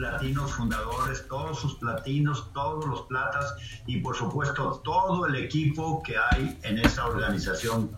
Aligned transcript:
platinos 0.00 0.52
fundadores, 0.52 1.28
todos 1.28 1.60
sus 1.60 1.74
platinos, 1.74 2.50
todos 2.54 2.86
los 2.86 3.02
platas 3.02 3.54
y 3.86 3.98
por 3.98 4.16
supuesto 4.16 4.80
todo 4.82 5.26
el 5.26 5.36
equipo 5.36 6.02
que 6.02 6.16
hay 6.16 6.58
en 6.62 6.78
esa 6.78 7.04
organización 7.06 7.90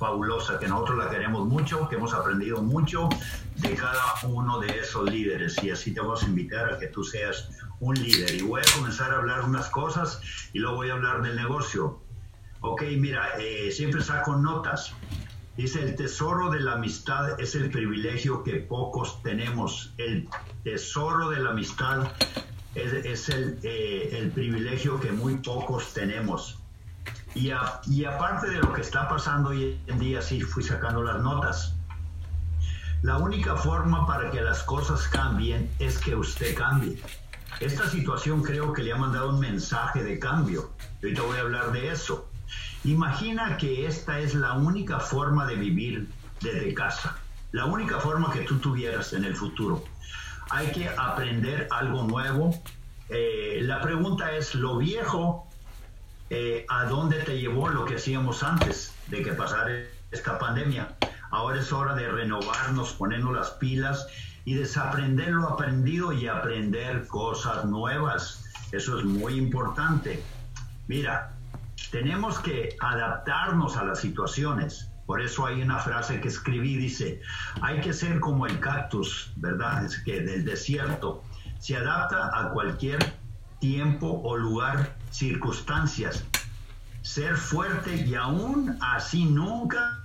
fabulosa, 0.00 0.58
que 0.58 0.66
nosotros 0.66 0.98
la 0.98 1.08
queremos 1.08 1.46
mucho, 1.46 1.88
que 1.88 1.94
hemos 1.94 2.12
aprendido 2.12 2.60
mucho 2.60 3.08
de 3.54 3.72
cada 3.76 4.02
uno 4.24 4.58
de 4.58 4.80
esos 4.80 5.08
líderes 5.08 5.62
y 5.62 5.70
así 5.70 5.94
te 5.94 6.00
vamos 6.00 6.24
a 6.24 6.26
invitar 6.26 6.72
a 6.72 6.78
que 6.80 6.88
tú 6.88 7.04
seas 7.04 7.48
un 7.78 7.94
líder. 7.94 8.34
Y 8.34 8.42
voy 8.42 8.60
a 8.60 8.76
comenzar 8.76 9.12
a 9.12 9.18
hablar 9.18 9.44
unas 9.44 9.68
cosas 9.68 10.20
y 10.52 10.58
luego 10.58 10.78
voy 10.78 10.90
a 10.90 10.94
hablar 10.94 11.22
del 11.22 11.36
negocio. 11.36 12.00
Ok, 12.62 12.82
mira, 12.96 13.38
eh, 13.38 13.70
siempre 13.70 14.02
saco 14.02 14.34
notas. 14.34 14.92
Dice, 15.58 15.82
el 15.82 15.96
tesoro 15.96 16.50
de 16.50 16.60
la 16.60 16.74
amistad 16.74 17.40
es 17.40 17.56
el 17.56 17.68
privilegio 17.68 18.44
que 18.44 18.60
pocos 18.60 19.20
tenemos. 19.24 19.92
El 19.98 20.28
tesoro 20.62 21.30
de 21.30 21.40
la 21.40 21.50
amistad 21.50 22.12
es, 22.76 23.28
el, 23.28 23.58
eh, 23.64 24.18
el, 24.20 24.30
privilegio 24.30 25.00
que 25.00 25.10
muy 25.10 25.34
pocos 25.38 25.92
tenemos. 25.94 26.60
Y, 27.34 27.50
y 27.88 28.04
aparte 28.04 28.50
de 28.50 28.58
lo 28.58 28.72
que 28.72 28.82
está 28.82 29.08
pasando 29.08 29.48
hoy 29.48 29.80
en 29.88 29.98
día, 29.98 30.22
sí 30.22 30.42
fui 30.42 30.62
sacando 30.62 31.02
las 31.02 31.20
notas. 31.24 31.74
La 33.02 33.16
única 33.16 33.56
forma 33.56 34.06
para 34.06 34.30
que 34.30 34.40
las 34.40 34.62
cosas 34.62 35.08
cambien 35.08 35.68
es 35.80 35.98
que 35.98 36.14
usted 36.14 36.54
cambie. 36.54 37.02
Esta 37.58 37.90
situación 37.90 38.44
creo 38.44 38.72
que 38.72 38.84
le 38.84 38.92
ha 38.92 38.96
mandado 38.96 39.30
un 39.30 39.40
mensaje 39.40 40.04
de 40.04 40.20
cambio. 40.20 40.70
Ahorita 41.02 41.22
voy 41.22 41.36
a 41.36 41.40
hablar 41.40 41.72
de 41.72 41.90
eso. 41.90 42.27
Imagina 42.84 43.56
que 43.56 43.86
esta 43.86 44.20
es 44.20 44.34
la 44.34 44.54
única 44.54 45.00
forma 45.00 45.46
de 45.46 45.56
vivir 45.56 46.08
desde 46.40 46.72
casa, 46.74 47.18
la 47.52 47.64
única 47.64 47.98
forma 47.98 48.32
que 48.32 48.40
tú 48.40 48.58
tuvieras 48.58 49.12
en 49.12 49.24
el 49.24 49.34
futuro. 49.34 49.82
Hay 50.50 50.70
que 50.70 50.88
aprender 50.88 51.68
algo 51.70 52.04
nuevo. 52.04 52.54
Eh, 53.08 53.60
la 53.62 53.80
pregunta 53.80 54.32
es, 54.32 54.54
¿lo 54.54 54.78
viejo 54.78 55.46
eh, 56.30 56.64
a 56.68 56.84
dónde 56.84 57.18
te 57.20 57.38
llevó 57.38 57.68
lo 57.68 57.84
que 57.84 57.96
hacíamos 57.96 58.42
antes 58.42 58.94
de 59.08 59.22
que 59.22 59.32
pasara 59.32 59.70
esta 60.10 60.38
pandemia? 60.38 60.94
Ahora 61.30 61.60
es 61.60 61.72
hora 61.72 61.94
de 61.94 62.08
renovarnos, 62.08 62.92
ponernos 62.92 63.34
las 63.34 63.50
pilas 63.52 64.06
y 64.44 64.54
desaprender 64.54 65.30
lo 65.30 65.48
aprendido 65.48 66.12
y 66.12 66.26
aprender 66.26 67.06
cosas 67.06 67.64
nuevas. 67.64 68.44
Eso 68.72 68.98
es 68.98 69.04
muy 69.04 69.34
importante. 69.34 70.22
Mira, 70.86 71.37
tenemos 71.90 72.38
que 72.38 72.76
adaptarnos 72.80 73.76
a 73.76 73.84
las 73.84 74.00
situaciones. 74.00 74.90
Por 75.06 75.22
eso 75.22 75.46
hay 75.46 75.62
una 75.62 75.78
frase 75.78 76.20
que 76.20 76.28
escribí, 76.28 76.76
dice, 76.76 77.20
hay 77.62 77.80
que 77.80 77.92
ser 77.92 78.20
como 78.20 78.46
el 78.46 78.60
cactus, 78.60 79.32
¿verdad? 79.36 79.84
Es 79.84 79.98
que 79.98 80.20
del 80.20 80.44
desierto 80.44 81.24
se 81.58 81.76
adapta 81.76 82.30
a 82.38 82.50
cualquier 82.50 82.98
tiempo 83.58 84.20
o 84.22 84.36
lugar, 84.36 84.96
circunstancias. 85.10 86.24
Ser 87.02 87.36
fuerte 87.36 88.04
y 88.06 88.14
aún 88.14 88.76
así 88.80 89.24
nunca 89.24 89.97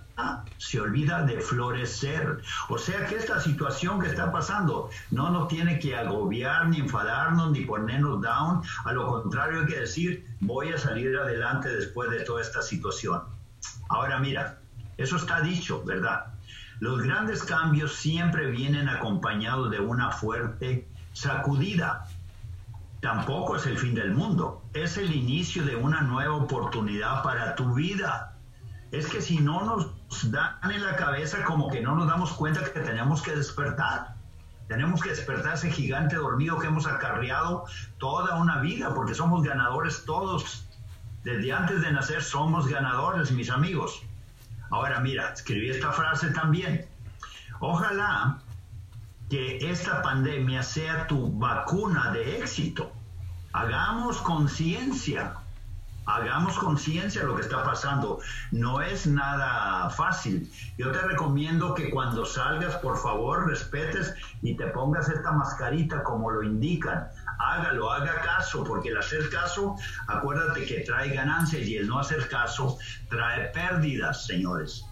se 0.58 0.80
olvida 0.80 1.24
de 1.24 1.42
florecer. 1.42 2.42
O 2.70 2.78
sea 2.78 3.06
que 3.06 3.16
esta 3.16 3.40
situación 3.40 4.00
que 4.00 4.08
está 4.08 4.32
pasando 4.32 4.90
no 5.12 5.30
nos 5.30 5.48
tiene 5.48 5.80
que 5.80 5.96
agobiar, 5.96 6.68
ni 6.68 6.80
enfadarnos, 6.80 7.52
ni 7.52 7.62
ponernos 7.62 8.22
down. 8.22 8.62
A 8.86 8.94
lo 8.94 9.08
contrario, 9.08 9.62
hay 9.62 9.66
que 9.66 9.80
decir, 9.82 10.26
voy 10.40 10.72
a 10.72 10.78
salir 10.78 11.16
adelante 11.18 11.70
después 11.70 12.10
de 12.12 12.22
toda 12.22 12.42
esta 12.42 12.62
situación. 12.62 13.22
Ahora 13.90 14.20
mira, 14.20 14.60
eso 14.98 15.18
está 15.18 15.42
dicho, 15.42 15.84
¿verdad? 15.84 16.26
Los 16.80 17.02
grandes 17.02 17.44
cambios 17.44 17.94
siempre 17.94 18.52
vienen 18.52 18.90
acompañados 18.90 19.72
de 19.72 19.80
una 19.80 20.12
fuerte 20.12 20.88
sacudida. 21.14 22.08
Tampoco 23.02 23.58
es 23.58 23.66
el 23.66 23.78
fin 23.78 23.96
del 23.96 24.12
mundo, 24.12 24.64
es 24.74 24.98
el 24.98 25.14
inicio 25.14 25.64
de 25.66 25.76
una 25.76 26.02
nueva 26.02 26.36
oportunidad 26.36 27.22
para 27.22 27.56
tu 27.56 27.74
vida 27.74 28.33
es 28.94 29.08
que 29.08 29.22
si 29.22 29.40
no 29.40 29.66
nos 29.66 30.32
dan 30.32 30.72
en 30.72 30.84
la 30.84 30.96
cabeza 30.96 31.44
como 31.44 31.68
que 31.70 31.82
no 31.82 31.96
nos 31.96 32.08
damos 32.08 32.32
cuenta 32.34 32.64
que 32.72 32.80
tenemos 32.80 33.24
que 33.24 33.36
despertar. 33.36 34.14
Tenemos 34.68 35.02
que 35.02 35.10
despertar 35.10 35.56
ese 35.56 35.72
gigante 35.72 36.16
dormido 36.16 36.60
que 36.60 36.68
hemos 36.68 36.86
acarreado 36.86 37.66
toda 37.98 38.36
una 38.36 38.60
vida, 38.60 38.94
porque 38.94 39.16
somos 39.16 39.44
ganadores 39.44 40.06
todos. 40.06 40.68
Desde 41.24 41.52
antes 41.52 41.82
de 41.82 41.92
nacer 41.92 42.22
somos 42.22 42.68
ganadores, 42.68 43.32
mis 43.32 43.50
amigos. 43.50 44.04
Ahora 44.70 45.00
mira, 45.00 45.34
escribí 45.34 45.72
esta 45.72 45.92
frase 45.92 46.30
también. 46.30 46.86
Ojalá 47.60 48.38
que 49.28 49.58
esta 49.72 50.04
pandemia 50.04 50.62
sea 50.62 51.08
tu 51.08 51.32
vacuna 51.40 52.12
de 52.12 52.38
éxito. 52.38 52.92
Hagamos 53.54 54.18
conciencia 54.18 55.34
hagamos 56.06 56.58
conciencia 56.58 57.22
de 57.22 57.28
lo 57.28 57.36
que 57.36 57.42
está 57.42 57.64
pasando. 57.64 58.20
No 58.52 58.82
es 58.82 59.08
nada 59.08 59.90
fácil. 59.90 60.50
Yo 60.78 60.92
te 60.92 61.00
recomiendo 61.00 61.74
que 61.74 61.90
cuando 61.90 62.26
salgas, 62.26 62.76
por 62.78 62.98
favor, 62.98 63.48
respetes 63.48 64.14
y 64.42 64.56
te 64.56 64.68
pongas 64.68 65.10
esta 65.10 65.32
mascarita 65.32 66.04
como 66.04 66.32
lo 66.32 66.44
indican. 66.44 67.08
Hágalo, 67.40 67.92
haga 67.92 68.22
caso, 68.22 68.64
porque 68.64 68.90
el 68.90 68.98
hacer 68.98 69.30
caso, 69.30 69.76
acuérdate 70.08 70.66
que 70.66 70.82
trae 70.82 71.10
ganancias 71.10 71.68
y 71.68 71.78
el 71.78 71.88
no 71.88 72.00
hacer 72.00 72.28
caso 72.30 72.78
trae 73.10 73.48
pérdidas, 73.50 74.26
señores. 74.26 74.86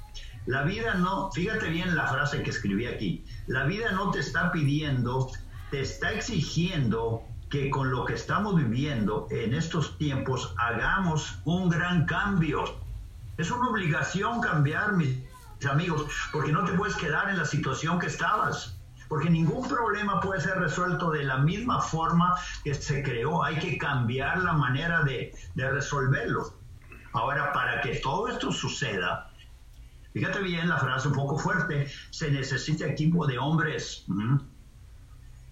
La 0.47 0.63
vida 0.63 0.95
no, 0.95 1.31
fíjate 1.31 1.69
bien 1.69 1.95
la 1.95 2.07
frase 2.07 2.41
que 2.41 2.49
escribí 2.49 2.87
aquí, 2.87 3.23
la 3.45 3.65
vida 3.65 3.91
no 3.91 4.09
te 4.09 4.19
está 4.19 4.51
pidiendo, 4.51 5.29
te 5.69 5.81
está 5.81 6.11
exigiendo 6.11 7.23
que 7.51 7.69
con 7.69 7.91
lo 7.91 8.05
que 8.05 8.13
estamos 8.13 8.55
viviendo 8.55 9.27
en 9.29 9.53
estos 9.53 9.97
tiempos 9.97 10.55
hagamos 10.57 11.37
un 11.43 11.69
gran 11.69 12.05
cambio. 12.05 12.63
Es 13.37 13.51
una 13.51 13.67
obligación 13.69 14.39
cambiar, 14.39 14.93
mis 14.93 15.19
amigos, 15.69 16.09
porque 16.31 16.53
no 16.53 16.63
te 16.63 16.71
puedes 16.71 16.95
quedar 16.95 17.29
en 17.29 17.37
la 17.37 17.43
situación 17.43 17.99
que 17.99 18.07
estabas, 18.07 18.79
porque 19.09 19.29
ningún 19.29 19.67
problema 19.67 20.21
puede 20.21 20.39
ser 20.39 20.59
resuelto 20.59 21.11
de 21.11 21.25
la 21.25 21.39
misma 21.39 21.81
forma 21.81 22.35
que 22.63 22.73
se 22.73 23.03
creó. 23.03 23.43
Hay 23.43 23.59
que 23.59 23.77
cambiar 23.77 24.37
la 24.37 24.53
manera 24.53 25.03
de, 25.03 25.35
resolverlo. 25.55 26.53
Ahora, 27.11 27.51
para 27.51 27.81
que 27.81 27.97
todo 27.97 28.29
esto 28.29 28.53
suceda, 28.53 29.29
fíjate 30.13 30.39
bien 30.39 30.69
la 30.69 30.77
frase 30.77 31.09
un 31.09 31.15
poco 31.15 31.37
fuerte, 31.37 31.91
se 32.11 32.31
necesita 32.31 32.85
equipo 32.85 33.27
de 33.27 33.37
hombres 33.37 34.05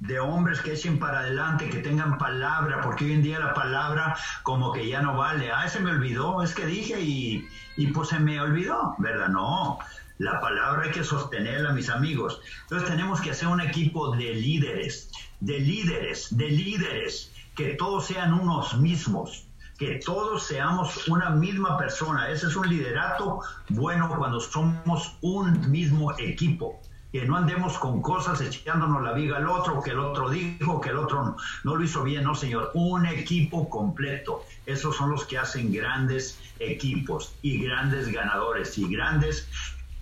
de 0.10 0.20
hombres 0.20 0.60
que 0.60 0.74
echen 0.74 0.98
para 0.98 1.20
adelante, 1.20 1.70
que 1.70 1.80
tengan 1.80 2.18
palabra, 2.18 2.82
porque 2.82 3.06
hoy 3.06 3.14
en 3.14 3.22
día 3.22 3.40
la 3.40 3.54
palabra 3.54 4.18
como 4.42 4.72
que 4.74 4.90
ya 4.90 5.04
no 5.04 5.16
vale. 5.16 5.52
Ah, 5.52 5.70
se 5.70 5.80
me 5.80 5.92
olvidó, 5.92 6.42
es 6.42 6.56
que 6.56 6.66
dije 6.66 7.00
y, 7.00 7.48
y 7.78 7.88
pues 7.88 8.10
se 8.10 8.20
me 8.20 8.42
olvidó, 8.42 8.96
¿verdad? 8.98 9.30
No, 9.30 9.78
la 10.18 10.42
palabra 10.42 10.86
hay 10.86 10.92
que 10.92 11.04
sostenerla, 11.04 11.74
mis 11.74 11.90
amigos. 11.90 12.42
Entonces 12.64 12.90
tenemos 12.90 13.22
que 13.22 13.30
hacer 13.30 13.50
un 13.50 13.62
equipo 13.62 14.16
de 14.16 14.34
líderes, 14.34 15.12
de 15.42 15.60
líderes, 15.60 16.36
de 16.36 16.50
líderes, 16.50 17.32
que 17.56 17.76
todos 17.76 18.08
sean 18.08 18.34
unos 18.34 18.80
mismos, 18.80 19.46
que 19.78 20.00
todos 20.04 20.42
seamos 20.42 21.08
una 21.08 21.30
misma 21.30 21.78
persona. 21.78 22.30
Ese 22.30 22.48
es 22.48 22.56
un 22.56 22.68
liderato 22.68 23.42
bueno 23.70 24.10
cuando 24.18 24.40
somos 24.40 25.16
un 25.22 25.70
mismo 25.70 26.18
equipo 26.18 26.82
que 27.12 27.26
no 27.26 27.38
andemos 27.38 27.78
con 27.80 28.02
cosas 28.02 28.40
echándonos 28.42 29.02
la 29.02 29.14
viga 29.14 29.38
al 29.38 29.50
otro, 29.50 29.82
que 29.82 29.92
el 29.92 30.00
otro 30.00 30.30
dijo, 30.30 30.80
que 30.80 30.90
el 30.90 30.98
otro 30.98 31.24
no, 31.24 31.38
no, 31.64 31.76
lo 31.76 31.84
hizo 31.84 32.04
bien, 32.04 32.24
no 32.24 32.36
señor, 32.36 32.72
un 32.74 33.06
equipo 33.06 33.70
completo. 33.70 34.44
Esos 34.66 34.96
son 34.96 35.12
los 35.12 35.26
que 35.26 35.38
hacen 35.38 35.74
grandes 35.74 36.40
equipos 36.60 37.34
y 37.42 37.64
grandes 37.64 38.12
ganadores 38.12 38.78
y 38.78 38.88
grandes 38.88 39.48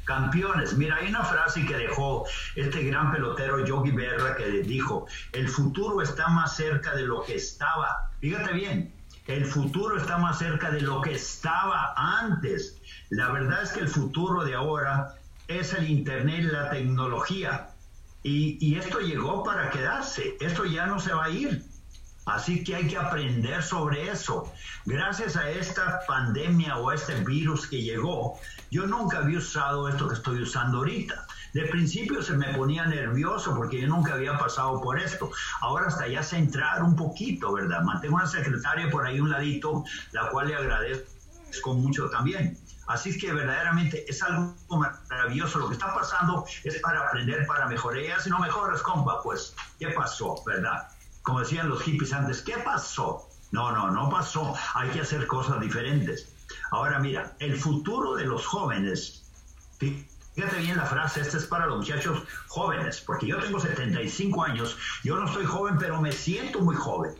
campeones. 0.08 0.76
Mira, 0.76 0.96
hay 0.96 1.10
una 1.10 1.24
frase 1.24 1.66
que 1.66 1.78
dejó 1.78 2.26
este 2.56 2.84
gran 2.84 3.12
pelotero 3.12 3.64
Yogi 3.66 3.92
Berra 3.92 4.36
que 4.36 4.64
dijo, 4.64 5.06
el 5.34 5.48
futuro 5.48 6.02
está 6.02 6.30
más 6.30 6.56
cerca 6.56 6.96
de 6.96 7.04
lo 7.04 7.24
que 7.24 7.36
estaba. 7.36 8.10
Fíjate 8.20 8.54
bien, 8.54 8.94
el 9.28 9.46
futuro 9.46 9.98
está 9.98 10.18
más 10.18 10.40
cerca 10.40 10.72
de 10.72 10.82
lo 10.82 11.02
que 11.02 11.14
estaba 11.14 11.94
antes. 11.96 12.82
La 13.10 13.30
verdad 13.30 13.62
es 13.62 13.72
que 13.72 13.82
el 13.82 13.90
futuro 13.90 14.44
de 14.46 14.56
ahora 14.56 15.17
es 15.48 15.74
el 15.74 15.90
Internet 15.90 16.40
y 16.40 16.48
la 16.48 16.70
tecnología. 16.70 17.70
Y, 18.24 18.76
esto 18.76 19.00
llegó 19.00 19.44
para 19.44 19.70
quedarse, 19.70 20.36
esto 20.42 20.66
ya 20.66 20.86
no 20.86 21.00
se 21.00 21.14
va 21.14 21.26
a 21.26 21.30
ir. 21.30 21.64
Así 22.26 22.62
que 22.62 22.76
hay 22.76 22.88
que 22.90 22.98
aprender 22.98 23.64
sobre 23.64 24.10
eso. 24.10 24.52
Gracias 24.86 25.38
a 25.38 25.50
esta 25.50 26.02
pandemia 26.06 26.78
o 26.78 26.90
a 26.90 26.96
este 26.96 27.24
virus 27.24 27.68
que 27.68 27.82
llegó, 27.82 28.38
yo 28.70 28.86
nunca 28.86 29.20
había 29.20 29.38
usado 29.38 29.88
esto 29.88 30.10
que 30.10 30.16
estoy 30.16 30.42
usando 30.42 30.80
ahorita. 30.80 31.26
De 31.54 31.64
principio 31.68 32.22
se 32.22 32.36
me 32.36 32.54
ponía 32.54 32.86
nervioso 32.86 33.56
porque 33.56 33.80
yo 33.80 33.88
nunca 33.88 34.16
había 34.16 34.38
pasado 34.38 34.82
por 34.82 35.00
esto. 35.00 35.32
Ahora 35.62 35.88
hasta 35.88 36.06
ya 36.10 36.22
centrar 36.22 36.84
un 36.84 36.98
poquito, 36.98 37.54
¿verdad? 37.54 37.82
Mantengo 37.82 38.18
una 38.18 38.28
secretaria 38.28 38.90
por 38.90 39.08
ahí 39.08 39.22
un 39.22 39.30
ladito, 39.30 39.86
la 40.12 40.30
cual 40.30 40.50
le 40.50 40.56
agradezco 40.56 41.74
mucho 41.76 42.10
también. 42.10 42.58
Así 42.88 43.10
es 43.10 43.18
que 43.18 43.34
verdaderamente 43.34 44.06
es 44.10 44.24
algo 44.24 44.56
maravilloso. 45.10 45.60
Lo 45.60 45.68
que 45.68 45.74
está 45.74 45.94
pasando 45.94 46.46
es 46.64 46.80
para 46.80 47.02
aprender, 47.02 47.46
para 47.46 47.68
mejorar. 47.68 48.22
Si 48.22 48.30
no 48.30 48.40
mejoras, 48.40 48.82
compa, 48.82 49.22
pues, 49.22 49.56
¿qué 49.78 49.90
pasó, 49.90 50.42
verdad? 50.46 50.88
Como 51.22 51.42
decían 51.42 51.70
los 51.70 51.82
hippies 51.84 52.14
antes, 52.14 52.42
¿qué 52.42 52.58
pasó? 52.60 53.28
No, 53.52 53.72
no, 53.72 53.92
no 53.92 54.10
pasó. 54.10 54.56
Hay 54.76 54.90
que 54.90 55.02
hacer 55.02 55.28
cosas 55.28 55.60
diferentes. 55.60 56.34
Ahora 56.72 57.00
mira, 57.00 57.36
el 57.40 57.58
futuro 57.58 58.16
de 58.16 58.26
los 58.26 58.46
jóvenes, 58.46 59.24
fíjate 59.80 60.58
bien 60.60 60.78
la 60.78 60.86
frase, 60.86 61.22
esta 61.22 61.38
es 61.38 61.46
para 61.46 61.66
los 61.66 61.78
muchachos 61.78 62.24
jóvenes, 62.48 63.02
porque 63.02 63.28
yo 63.28 63.38
tengo 63.40 63.60
75 63.60 64.44
años, 64.44 64.78
yo 65.04 65.18
no 65.18 65.26
estoy 65.26 65.46
joven, 65.46 65.78
pero 65.78 66.02
me 66.02 66.12
siento 66.12 66.62
muy 66.62 66.76
joven. 66.76 67.16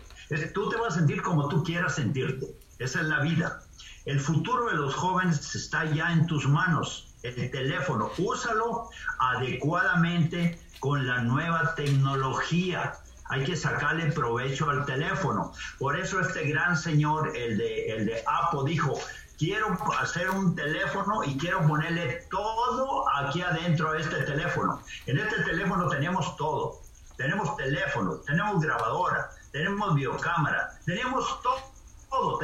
tú 0.54 0.70
te 0.70 0.78
vas 0.78 0.94
a 0.94 0.98
sentir 1.00 1.22
como 1.22 1.50
tú 1.50 1.64
quieras 1.64 1.96
sentirte. 1.96 2.48
Esa 2.80 3.02
es 3.02 3.08
la 3.08 3.22
vida. 3.22 3.64
El 4.08 4.22
futuro 4.22 4.68
de 4.68 4.76
los 4.76 4.96
jóvenes 4.96 5.54
está 5.54 5.84
ya 5.84 6.14
en 6.14 6.28
tus 6.28 6.48
manos. 6.48 7.14
El 7.24 7.52
teléfono, 7.52 8.10
úsalo 8.18 8.90
adecuadamente 9.20 10.58
con 10.80 11.06
la 11.06 11.20
nueva 11.24 11.76
tecnología. 11.76 12.94
Hay 13.26 13.44
que 13.44 13.58
sacarle 13.58 14.10
provecho 14.14 14.70
al 14.70 14.86
teléfono. 14.86 15.52
Por 15.78 16.00
eso 16.00 16.22
este 16.22 16.48
gran 16.48 16.78
señor, 16.78 17.36
el 17.36 17.58
de, 17.58 17.92
el 17.92 18.06
de 18.06 18.24
Apple, 18.26 18.62
dijo, 18.64 18.98
quiero 19.38 19.78
hacer 20.00 20.30
un 20.30 20.56
teléfono 20.56 21.26
y 21.26 21.38
quiero 21.38 21.68
ponerle 21.68 22.26
todo 22.32 23.04
aquí 23.14 23.42
adentro 23.42 23.92
de 23.92 24.04
este 24.04 24.24
teléfono. 24.24 24.82
En 25.06 25.18
este 25.18 25.44
teléfono 25.44 25.90
tenemos 25.90 26.38
todo. 26.38 26.80
Tenemos 27.18 27.58
teléfono, 27.58 28.22
tenemos 28.26 28.64
grabadora, 28.64 29.32
tenemos 29.52 29.96
biocámara, 29.96 30.80
tenemos 30.86 31.42
todo 31.42 31.67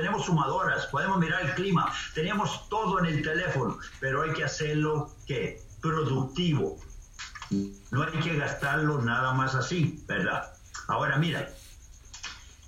tenemos 0.04 0.26
sumadoras, 0.26 0.88
podemos 0.88 1.18
mirar 1.18 1.44
el 1.44 1.54
clima, 1.54 1.90
tenemos 2.14 2.68
todo 2.68 3.00
en 3.00 3.06
el 3.06 3.22
teléfono, 3.24 3.80
pero 4.02 4.24
hay 4.24 4.34
que 4.34 4.44
hacerlo 4.44 5.16
que 5.26 5.62
productivo. 5.82 6.78
No 7.90 8.04
hay 8.04 8.20
que 8.20 8.36
gastarlo 8.36 9.02
nada 9.02 9.32
más 9.32 9.56
así, 9.56 10.04
¿verdad? 10.06 10.52
Ahora 10.90 11.18
mira, 11.20 11.48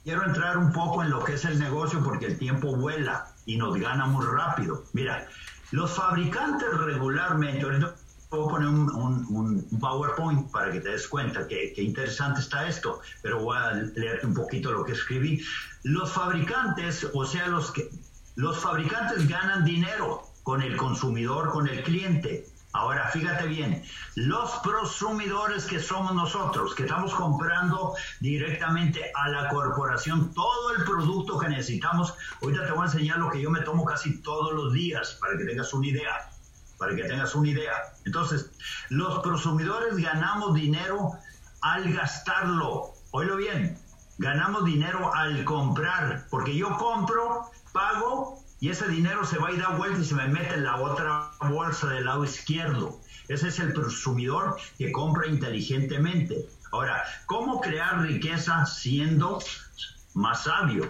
quiero 0.06 0.24
entrar 0.24 0.58
un 0.58 0.72
poco 0.72 1.04
en 1.04 1.10
lo 1.10 1.26
que 1.26 1.34
es 1.34 1.44
el 1.44 1.60
negocio 1.60 2.02
porque 2.02 2.28
el 2.28 2.40
tiempo 2.40 2.74
vuela 2.74 3.28
y 3.46 3.58
nos 3.58 3.78
gana 3.78 4.06
muy 4.06 4.26
rápido. 4.26 4.86
Mira, 4.94 5.28
los 5.72 5.92
fabricantes 5.92 6.70
regularmente, 6.78 7.66
puedo 8.30 8.48
poner 8.48 8.68
un, 8.70 9.68
PowerPoint 9.80 10.52
para 10.52 10.72
que 10.72 10.80
te 10.80 10.90
des 10.90 11.08
cuenta 11.08 11.48
que, 11.48 11.74
interesante 11.78 12.40
está 12.40 12.68
esto, 12.68 13.02
pero 13.22 13.42
voy 13.42 13.58
a 13.58 13.74
leerte 13.74 14.26
un 14.26 14.34
poquito 14.34 14.72
lo 14.72 14.84
que 14.84 14.94
escribí. 14.94 15.44
Los 15.84 16.12
fabricantes, 16.12 17.08
o 17.14 17.26
sea, 17.26 17.48
los 17.48 17.72
que 17.72 17.90
los 18.36 18.58
fabricantes 18.60 19.28
ganan 19.30 19.64
dinero 19.64 20.24
con 20.44 20.62
el 20.62 20.76
consumidor, 20.76 21.52
con 21.52 21.68
el 21.68 21.84
cliente. 21.84 22.46
Ahora, 22.74 23.08
fíjate 23.08 23.48
bien, 23.48 23.86
los 24.16 24.52
prosumidores 24.56 25.64
que 25.64 25.80
somos 25.80 26.14
nosotros, 26.14 26.76
que 26.76 26.84
estamos 26.84 27.14
comprando 27.14 27.94
directamente 28.20 29.12
a 29.16 29.30
la 29.30 29.48
corporación 29.48 30.34
todo 30.34 30.76
el 30.76 30.84
producto 30.84 31.40
que 31.40 31.48
necesitamos, 31.48 32.14
ahorita 32.42 32.66
te 32.66 32.74
voy 32.74 32.82
a 32.82 32.86
enseñar 32.86 33.20
lo 33.20 33.32
que 33.32 33.42
yo 33.42 33.50
me 33.50 33.62
tomo 33.62 33.86
casi 33.86 34.22
todos 34.22 34.52
los 34.54 34.74
días 34.74 35.18
para 35.22 35.38
que 35.38 35.46
tengas 35.46 35.74
una 35.74 35.88
idea 35.88 36.30
para 36.78 36.96
que 36.96 37.04
tengas 37.04 37.36
una 37.36 37.50
idea. 37.50 37.74
Entonces, 38.06 38.52
los 38.90 39.22
consumidores 39.22 39.98
ganamos 39.98 40.54
dinero 40.54 41.14
al 41.62 41.92
gastarlo. 41.94 42.94
Oílo 43.12 43.38
bien, 43.38 43.78
ganamos 44.18 44.66
dinero 44.66 45.14
al 45.14 45.44
comprar, 45.46 46.28
porque 46.30 46.56
yo 46.56 46.78
compro, 46.78 47.50
pago 47.72 48.40
y 48.60 48.70
ese 48.70 48.88
dinero 48.88 49.26
se 49.26 49.38
va 49.38 49.50
a 49.50 49.52
ir 49.52 49.64
a 49.64 49.70
vuelta 49.70 50.00
y 50.00 50.06
se 50.06 50.16
me 50.16 50.28
mete 50.28 50.56
en 50.56 50.64
la 50.64 50.78
otra 50.78 51.32
bolsa 51.42 51.88
del 51.88 52.06
lado 52.06 52.24
izquierdo. 52.24 53.00
Ese 53.28 53.48
es 53.48 53.60
el 53.60 53.74
consumidor 53.74 54.58
que 54.78 54.92
compra 54.92 55.28
inteligentemente. 55.28 56.48
Ahora, 56.72 57.04
¿cómo 57.26 57.62
crear 57.62 58.02
riqueza 58.02 58.66
siendo 58.66 59.40
más 60.14 60.44
sabio? 60.44 60.90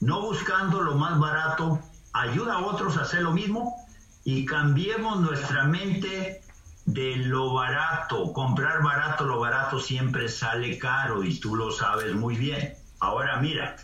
No 0.00 0.20
buscando 0.20 0.82
lo 0.82 0.96
más 0.96 1.18
barato, 1.18 1.80
ayuda 2.12 2.54
a 2.54 2.58
otros 2.58 2.96
a 2.96 3.02
hacer 3.02 3.22
lo 3.22 3.32
mismo 3.32 3.85
y 4.26 4.44
cambiemos 4.44 5.20
nuestra 5.20 5.68
mente 5.68 6.42
de 6.84 7.16
lo 7.16 7.54
barato. 7.54 8.32
Comprar 8.32 8.82
barato, 8.82 9.24
lo 9.24 9.38
barato 9.38 9.78
siempre 9.78 10.28
sale 10.28 10.78
caro 10.78 11.22
y 11.22 11.38
tú 11.38 11.54
lo 11.54 11.70
sabes 11.70 12.12
muy 12.12 12.34
bien. 12.34 12.74
Ahora 12.98 13.36
mira, 13.36 13.76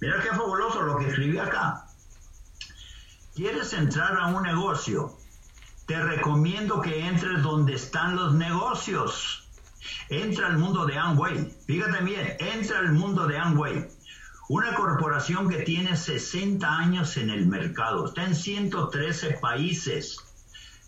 mira 0.00 0.20
qué 0.20 0.30
fabuloso 0.30 0.82
lo 0.82 0.98
que 0.98 1.06
escribí 1.06 1.38
acá. 1.38 1.86
¿Quieres 3.36 3.72
entrar 3.74 4.18
a 4.18 4.26
un 4.26 4.42
negocio? 4.42 5.16
Te 5.86 6.02
recomiendo 6.02 6.80
que 6.80 7.06
entres 7.06 7.44
donde 7.44 7.74
están 7.74 8.16
los 8.16 8.34
negocios. 8.34 9.48
Entra 10.08 10.48
al 10.48 10.58
mundo 10.58 10.84
de 10.84 10.98
Amway. 10.98 11.56
Fíjate 11.64 12.02
bien, 12.02 12.36
entra 12.40 12.80
al 12.80 12.90
mundo 12.90 13.28
de 13.28 13.38
Amway. 13.38 13.88
Una 14.48 14.74
corporación 14.74 15.48
que 15.48 15.62
tiene 15.62 15.96
60 15.96 16.68
años 16.68 17.16
en 17.16 17.30
el 17.30 17.46
mercado, 17.48 18.06
está 18.06 18.22
en 18.22 18.36
113 18.36 19.38
países. 19.40 20.18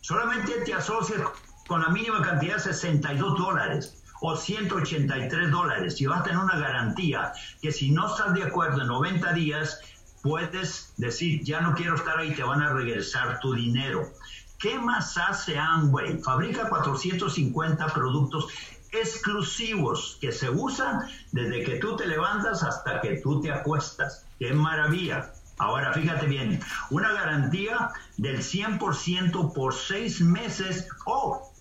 Solamente 0.01 0.61
te 0.65 0.75
asocias 0.75 1.23
con 1.67 1.83
la 1.83 1.89
mínima 1.89 2.23
cantidad 2.23 2.55
de 2.55 2.63
62 2.63 3.37
dólares 3.37 4.05
o 4.21 4.37
183 4.37 5.51
dólares 5.51 6.01
y 6.01 6.07
vas 6.07 6.21
a 6.21 6.23
tener 6.23 6.39
una 6.39 6.57
garantía 6.57 7.33
que 7.61 7.73
si 7.73 7.91
no 7.91 8.07
estás 8.07 8.33
de 8.35 8.45
acuerdo 8.45 8.83
en 8.83 8.89
90 8.89 9.33
días, 9.33 9.81
puedes 10.23 10.95
decir, 10.97 11.43
ya 11.43 11.61
no 11.61 11.75
quiero 11.75 11.97
estar 11.97 12.17
ahí, 12.17 12.33
te 12.35 12.45
van 12.45 12.63
a 12.63 12.73
regresar 12.73 13.41
tu 13.41 13.55
dinero. 13.55 14.09
¿Qué 14.61 14.79
más 14.79 15.19
hace 15.19 15.59
Amway? 15.59 16.19
Fabrica 16.19 16.69
450 16.69 17.87
productos 17.89 18.47
exclusivos 18.93 20.19
que 20.21 20.33
se 20.33 20.51
usan 20.51 21.01
desde 21.33 21.65
que 21.65 21.77
tú 21.77 21.97
te 21.97 22.07
levantas 22.07 22.63
hasta 22.63 23.01
que 23.01 23.21
tú 23.21 23.41
te 23.41 23.53
acuestas. 23.53 24.25
¡Qué 24.39 24.53
maravilla! 24.53 25.33
Ahora 25.59 25.93
fíjate 25.93 26.27
bien, 26.27 26.61
una 26.91 27.13
garantía 27.13 27.91
del 28.17 28.39
100% 28.39 29.53
por 29.53 29.75
seis 29.75 30.21
meses 30.21 30.87
o 31.05 31.53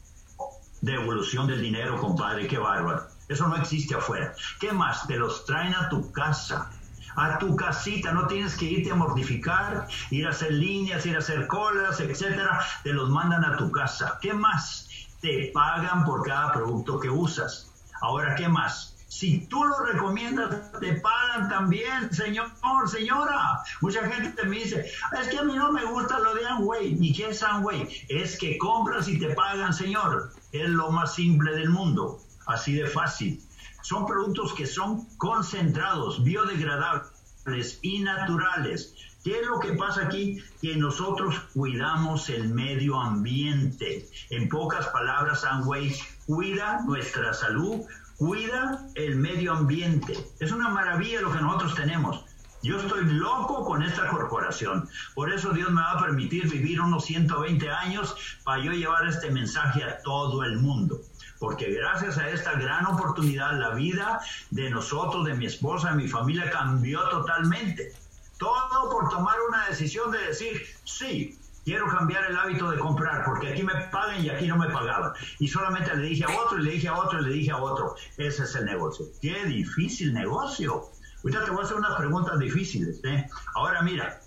devolución 0.82 1.48
del 1.48 1.62
dinero, 1.62 2.00
compadre, 2.00 2.48
qué 2.48 2.60
bárbaro. 2.60 3.08
Eso 3.28 3.48
no 3.48 3.58
existe 3.58 3.96
afuera. 3.96 4.34
¿Qué 4.60 4.72
más? 4.72 5.08
Te 5.08 5.18
los 5.18 5.46
traen 5.46 5.74
a 5.74 5.90
tu 5.90 6.12
casa 6.12 6.70
a 7.18 7.40
tu 7.40 7.56
casita, 7.56 8.12
no 8.12 8.28
tienes 8.28 8.56
que 8.56 8.66
irte 8.66 8.92
a 8.92 8.96
mortificar, 8.96 9.88
ir 10.12 10.28
a 10.28 10.30
hacer 10.30 10.54
líneas, 10.54 11.04
ir 11.06 11.16
a 11.16 11.20
hacer 11.20 11.48
colas, 11.48 12.00
etcétera, 12.00 12.60
te 12.84 12.94
los 12.94 13.10
mandan 13.10 13.44
a 13.44 13.58
tu 13.58 13.72
casa. 13.72 14.20
¿Qué 14.22 14.34
más? 14.34 14.87
Te 15.22 15.52
pagan 15.54 16.06
por 16.06 16.24
cada 16.26 16.54
producto 16.54 17.00
que 17.00 17.10
usas. 17.10 17.72
Ahora, 18.02 18.36
¿qué 18.36 18.48
más? 18.48 18.96
Si 19.08 19.48
tú 19.48 19.64
lo 19.64 19.80
recomiendas, 19.86 20.72
te 20.80 20.94
pagan 21.00 21.50
también, 21.50 22.14
señor, 22.14 22.52
señora. 22.88 23.64
Mucha 23.82 24.08
gente 24.10 24.44
me 24.44 24.58
dice, 24.58 24.92
es 25.20 25.28
que 25.30 25.40
a 25.40 25.44
mí 25.44 25.56
no 25.56 25.72
me 25.72 25.86
gusta 25.86 26.20
lo 26.20 26.36
de 26.36 26.46
Amway. 26.46 26.98
¿Y 27.00 27.14
qué 27.14 27.30
es 27.30 27.42
Amway? 27.42 27.88
Es 28.10 28.38
que 28.38 28.58
compras 28.58 29.08
y 29.08 29.18
te 29.18 29.34
pagan, 29.34 29.74
señor. 29.74 30.34
Es 30.52 30.70
lo 30.70 30.92
más 30.92 31.16
simple 31.16 31.56
del 31.56 31.70
mundo. 31.70 32.20
Así 32.46 32.74
de 32.74 32.86
fácil. 32.86 33.42
Son 33.82 34.06
productos 34.06 34.54
que 34.54 34.68
son 34.68 35.08
concentrados, 35.18 36.24
biodegradables 36.24 37.80
y 37.82 38.00
naturales 38.00 38.94
¿Qué 39.28 39.42
es 39.42 39.46
lo 39.46 39.60
que 39.60 39.74
pasa 39.74 40.04
aquí? 40.06 40.42
Que 40.62 40.78
nosotros 40.78 41.38
cuidamos 41.54 42.30
el 42.30 42.48
medio 42.48 42.98
ambiente. 42.98 44.08
En 44.30 44.48
pocas 44.48 44.88
palabras, 44.88 45.44
Amway 45.44 45.94
cuida 46.26 46.80
nuestra 46.86 47.34
salud, 47.34 47.82
cuida 48.16 48.88
el 48.96 49.18
medio 49.18 49.52
ambiente. 49.52 50.18
Es 50.40 50.54
una 50.54 50.70
maravilla 50.70 51.20
lo 51.20 51.34
que 51.34 51.42
nosotros 51.42 51.76
tenemos. 51.76 52.24
Yo 52.64 52.80
estoy 52.80 53.04
loco 53.04 53.66
con 53.66 53.84
esta 53.84 54.08
corporación. 54.08 54.88
Por 55.14 55.34
eso 55.34 55.50
Dios 55.50 55.72
me 55.72 55.82
va 55.82 55.92
a 55.92 56.02
permitir 56.06 56.50
vivir 56.50 56.80
unos 56.80 57.04
120 57.04 57.70
años 57.70 58.16
para 58.46 58.64
yo 58.64 58.72
llevar 58.72 59.06
este 59.08 59.30
mensaje 59.30 59.84
a 59.84 60.02
todo 60.04 60.46
el 60.46 60.58
mundo. 60.60 61.02
Porque 61.38 61.70
gracias 61.70 62.18
a 62.18 62.30
esta 62.30 62.54
gran 62.54 62.86
oportunidad, 62.86 63.60
la 63.60 63.72
vida 63.72 64.22
de 64.52 64.70
nosotros, 64.70 65.26
de 65.26 65.34
mi 65.34 65.48
esposa, 65.48 65.90
de 65.90 65.98
mi 65.98 66.08
familia 66.08 66.50
cambió 66.50 67.02
totalmente. 67.10 67.92
Todo 68.38 68.90
por 68.92 69.10
tomar 69.10 69.36
una 69.50 69.68
decisión 69.68 70.12
de 70.12 70.20
decir, 70.20 70.62
sí, 70.84 71.38
quiero 71.68 71.88
cambiar 71.88 72.24
el 72.32 72.38
hábito 72.38 72.70
de 72.70 72.80
comprar, 72.80 73.26
porque 73.26 73.52
aquí 73.52 73.64
me 73.64 73.74
pagan 73.92 74.24
y 74.24 74.30
aquí 74.30 74.48
no 74.48 74.58
me 74.58 74.70
pagaban. 74.70 75.12
Y 75.40 75.48
solamente 75.48 75.96
le 75.96 76.04
dije 76.04 76.24
a 76.24 76.40
otro, 76.40 76.60
y 76.60 76.64
le 76.64 76.72
dije 76.72 76.88
a 76.88 76.96
otro, 76.96 77.20
y 77.20 77.26
le 77.26 77.34
dije 77.34 77.52
a 77.52 77.58
otro. 77.58 77.96
Ese 78.16 78.44
es 78.44 78.56
el 78.56 78.66
negocio. 78.66 79.08
Qué 79.22 79.44
difícil 79.46 80.14
negocio. 80.14 80.90
Ahorita 81.24 81.44
te 81.44 81.52
voy 81.52 81.62
a 81.62 81.64
hacer 81.66 81.78
unas 81.78 81.96
preguntas 81.98 82.40
difíciles. 82.40 83.02
¿eh? 83.04 83.28
Ahora 83.56 83.82
mira, 83.82 84.22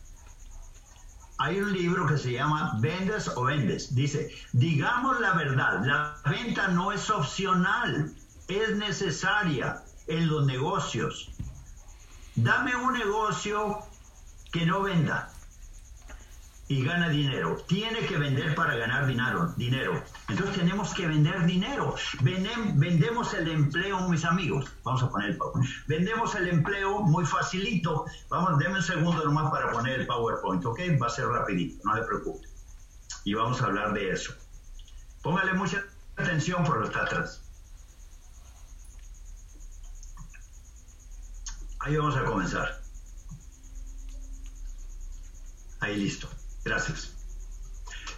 hay 1.38 1.58
un 1.58 1.72
libro 1.72 2.06
que 2.06 2.18
se 2.18 2.32
llama 2.32 2.76
Vendes 2.78 3.28
o 3.28 3.44
Vendes. 3.44 3.94
Dice, 3.94 4.28
digamos 4.52 5.18
la 5.20 5.32
verdad, 5.32 5.82
la 5.82 6.16
venta 6.30 6.68
no 6.68 6.92
es 6.92 7.08
opcional, 7.08 8.12
es 8.48 8.76
necesaria 8.76 9.82
en 10.08 10.28
los 10.28 10.44
negocios. 10.44 11.30
Dame 12.34 12.76
un 12.76 12.92
negocio 12.92 13.78
que 14.52 14.66
no 14.66 14.82
venda. 14.82 15.32
y 16.68 16.84
gana 16.84 17.08
dinero. 17.08 17.56
Tiene 17.66 18.06
que 18.06 18.16
vender 18.16 18.54
para 18.54 18.76
ganar 18.76 19.04
dinero. 19.06 19.52
dinero. 19.56 20.04
Entonces 20.28 20.56
tenemos 20.56 20.94
que 20.94 21.08
vender 21.08 21.44
dinero. 21.44 21.96
vendemos 22.20 23.34
el 23.34 23.48
empleo, 23.48 24.08
mis 24.08 24.24
amigos. 24.24 24.70
Vamos 24.84 25.02
a 25.02 25.10
poner 25.10 25.30
el 25.30 25.36
PowerPoint. 25.36 25.68
Vendemos 25.88 26.32
el 26.36 26.48
empleo 26.48 27.00
muy 27.00 27.26
facilito. 27.26 28.04
Vamos, 28.28 28.56
denme 28.60 28.76
un 28.76 28.84
segundo 28.84 29.24
nomás 29.24 29.50
para 29.50 29.72
poner 29.72 30.00
el 30.00 30.06
PowerPoint, 30.06 30.64
¿ok? 30.64 30.80
Va 31.02 31.08
a 31.08 31.10
ser 31.10 31.26
rapidito, 31.26 31.82
no 31.84 31.96
se 31.96 32.02
preocupe. 32.02 32.46
Y 33.24 33.34
vamos 33.34 33.60
a 33.60 33.66
hablar 33.66 33.92
de 33.92 34.10
eso. 34.10 34.32
Póngale 35.22 35.54
mucha 35.54 35.84
atención 36.16 36.62
por 36.62 36.76
lo 36.76 36.82
que 36.82 36.88
está 36.88 37.02
atrás. 37.02 37.42
Ahí 41.80 41.96
vamos 41.96 42.16
a 42.16 42.24
comenzar. 42.24 42.79
Ahí 45.80 45.96
listo. 45.96 46.28
Gracias. 46.64 47.16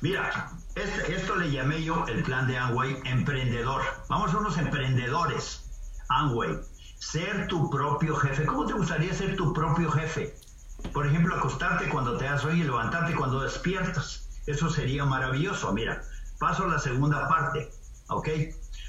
Mira, 0.00 0.50
este, 0.75 1.14
esto 1.14 1.37
le 1.37 1.50
llamé 1.50 1.83
yo 1.85 2.04
el 2.09 2.23
plan 2.25 2.47
de 2.49 2.59
Amway 2.59 3.00
emprendedor. 3.04 3.83
Vamos 4.09 4.35
a 4.35 4.38
unos 4.38 4.59
emprendedores. 4.59 5.71
Amway, 6.09 6.59
ser 6.99 7.47
tu 7.47 7.71
propio 7.71 8.16
jefe. 8.16 8.45
¿Cómo 8.45 8.66
te 8.66 8.73
gustaría 8.73 9.14
ser 9.14 9.37
tu 9.37 9.52
propio 9.52 9.90
jefe? 9.92 10.35
Por 10.92 11.07
ejemplo, 11.07 11.37
acostarte 11.37 11.88
cuando 11.88 12.16
te 12.16 12.25
das 12.25 12.42
sueño 12.42 12.64
y 12.64 12.66
levantarte 12.66 13.14
cuando 13.14 13.40
despiertas. 13.40 14.28
Eso 14.47 14.69
sería 14.69 15.04
maravilloso. 15.04 15.73
Mira, 15.73 16.02
paso 16.38 16.64
a 16.64 16.69
la 16.69 16.78
segunda 16.81 17.28
parte. 17.28 17.71
¿Ok? 18.09 18.28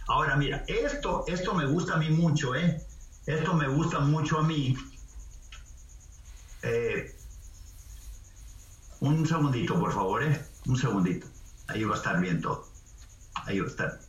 Ahora, 0.08 0.36
mira, 0.36 0.64
esto, 0.68 1.24
esto 1.28 1.54
me 1.54 1.66
gusta 1.66 1.94
a 1.94 1.98
mí 1.98 2.10
mucho, 2.10 2.56
¿eh? 2.56 2.82
Esto 3.28 3.54
me 3.54 3.68
gusta 3.68 4.00
mucho 4.00 4.40
a 4.40 4.44
mí. 4.44 4.76
Eh, 6.64 7.16
un 9.04 9.28
segundito, 9.28 9.78
por 9.80 9.92
favor, 9.92 10.24
¿eh? 10.24 10.46
Un 10.66 10.78
segundito. 10.78 11.28
Ahí 11.68 11.84
va 11.84 11.96
a 11.96 11.98
estar 11.98 12.20
bien 12.22 12.42
todo. 12.42 12.66
Ahí 13.46 13.60
va 13.60 13.66
a 13.66 13.70
estar. 13.70 14.00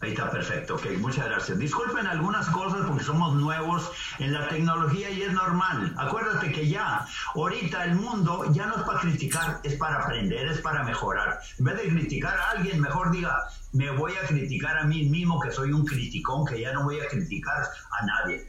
Ahí 0.00 0.10
está 0.10 0.30
perfecto, 0.30 0.74
ok, 0.74 0.86
muchas 0.98 1.26
gracias. 1.26 1.56
Disculpen 1.58 2.06
algunas 2.06 2.46
cosas 2.50 2.84
porque 2.86 3.04
somos 3.04 3.34
nuevos 3.36 3.90
en 4.18 4.32
la 4.32 4.48
tecnología 4.48 5.08
y 5.10 5.22
es 5.22 5.32
normal. 5.32 5.94
Acuérdate 5.96 6.52
que 6.52 6.68
ya, 6.68 7.06
ahorita 7.34 7.84
el 7.84 7.94
mundo 7.94 8.44
ya 8.52 8.66
no 8.66 8.76
es 8.76 8.82
para 8.82 9.00
criticar, 9.00 9.60
es 9.62 9.76
para 9.76 10.02
aprender, 10.02 10.48
es 10.48 10.60
para 10.60 10.82
mejorar. 10.82 11.38
En 11.58 11.64
vez 11.64 11.76
de 11.76 11.88
criticar 11.88 12.36
a 12.36 12.50
alguien, 12.50 12.80
mejor 12.80 13.12
diga, 13.12 13.34
me 13.72 13.92
voy 13.92 14.12
a 14.16 14.26
criticar 14.26 14.76
a 14.76 14.84
mí 14.84 15.08
mismo 15.08 15.40
que 15.40 15.52
soy 15.52 15.72
un 15.72 15.86
criticón, 15.86 16.44
que 16.44 16.60
ya 16.60 16.72
no 16.72 16.82
voy 16.82 17.00
a 17.00 17.06
criticar 17.06 17.62
a 17.62 18.04
nadie. 18.04 18.44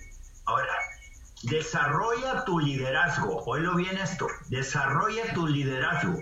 Ahora, 0.46 0.74
Desarrolla 1.44 2.44
tu 2.46 2.60
liderazgo. 2.60 3.44
Oílo 3.46 3.76
bien 3.76 3.98
esto. 3.98 4.28
Desarrolla 4.50 5.34
tu 5.34 5.48
liderazgo. 5.48 6.16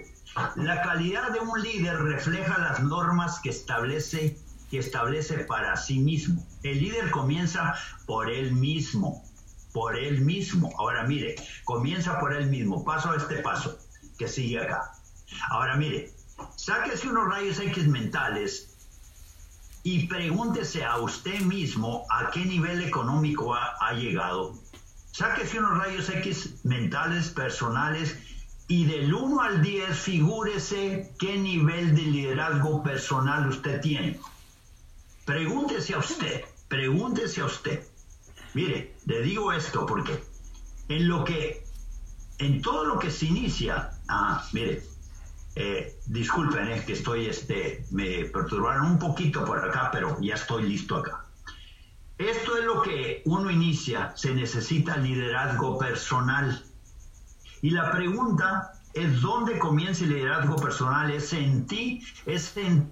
La 0.56 0.82
calidad 0.82 1.32
de 1.32 1.40
un 1.40 1.62
líder 1.62 1.98
refleja 2.02 2.58
las 2.58 2.82
normas 2.82 3.40
que 3.42 3.50
establece, 3.50 4.38
que 4.70 4.80
establece 4.80 5.40
para 5.46 5.78
sí 5.78 6.00
mismo. 6.00 6.46
El 6.64 6.80
líder 6.80 7.12
comienza 7.12 7.76
por 8.06 8.32
él 8.32 8.54
mismo. 8.54 9.24
Por 9.72 9.98
él 9.98 10.22
mismo. 10.22 10.72
Ahora 10.78 11.04
mire, 11.04 11.36
comienza 11.64 12.20
por 12.20 12.34
él 12.34 12.50
mismo. 12.50 12.84
Paso 12.84 13.12
a 13.12 13.18
este 13.18 13.38
paso 13.38 13.78
que 14.18 14.28
sigue 14.28 14.60
acá. 14.60 14.94
Ahora 15.50 15.76
mire, 15.76 16.14
sáquese 16.56 17.08
unos 17.08 17.28
rayos 17.28 17.60
X 17.60 17.88
mentales 17.88 18.76
y 19.84 20.08
pregúntese 20.08 20.84
a 20.86 20.98
usted 20.98 21.40
mismo 21.42 22.06
a 22.10 22.32
qué 22.32 22.46
nivel 22.46 22.84
económico 22.84 23.54
ha, 23.54 23.76
ha 23.82 23.94
llegado 23.94 24.63
Sáquese 25.14 25.60
unos 25.60 25.78
rayos 25.78 26.10
X 26.10 26.56
mentales, 26.64 27.30
personales, 27.30 28.18
y 28.68 28.86
del 28.86 29.14
1 29.14 29.42
al 29.42 29.62
10 29.62 29.96
figúrese 29.96 31.14
qué 31.20 31.38
nivel 31.38 31.96
de 31.96 32.02
liderazgo 32.02 32.82
personal 32.82 33.48
usted 33.48 33.80
tiene. 33.80 34.20
Pregúntese 35.24 35.94
a 35.94 36.00
usted, 36.00 36.46
pregúntese 36.68 37.42
a 37.42 37.46
usted. 37.46 37.86
Mire, 38.56 38.96
le 39.06 39.22
digo 39.22 39.54
esto 39.54 39.86
porque 39.86 40.24
en 40.90 41.08
lo 41.08 41.24
que, 41.24 41.64
en 42.40 42.64
todo 42.64 42.84
lo 42.84 42.98
que 42.98 43.12
se 43.12 43.28
inicia, 43.28 43.92
ah, 44.08 44.44
mire, 44.52 44.82
eh, 45.54 45.96
disculpen, 46.08 46.70
es 46.70 46.86
que 46.86 46.94
estoy, 46.94 47.28
este, 47.28 47.86
me 47.92 48.26
perturbaron 48.26 48.88
un 48.88 48.98
poquito 48.98 49.46
por 49.46 49.64
acá, 49.64 49.92
pero 49.92 50.20
ya 50.22 50.34
estoy 50.34 50.64
listo 50.64 50.98
acá. 50.98 51.23
Esto 52.18 52.58
es 52.58 52.66
lo 52.66 52.82
que 52.84 53.24
uno 53.26 53.50
inicia, 53.50 54.12
se 54.16 54.34
necesita 54.36 54.98
liderazgo 54.98 55.80
personal. 55.80 56.64
Y 57.62 57.72
la 57.72 57.92
pregunta 57.92 58.74
es 58.94 59.22
dónde 59.22 59.58
comienza 59.58 60.04
el 60.04 60.12
liderazgo 60.12 60.56
personal, 60.58 61.10
es 61.10 61.34
en 61.34 61.66
ti, 61.66 62.06
es 62.26 62.56
en 62.56 62.90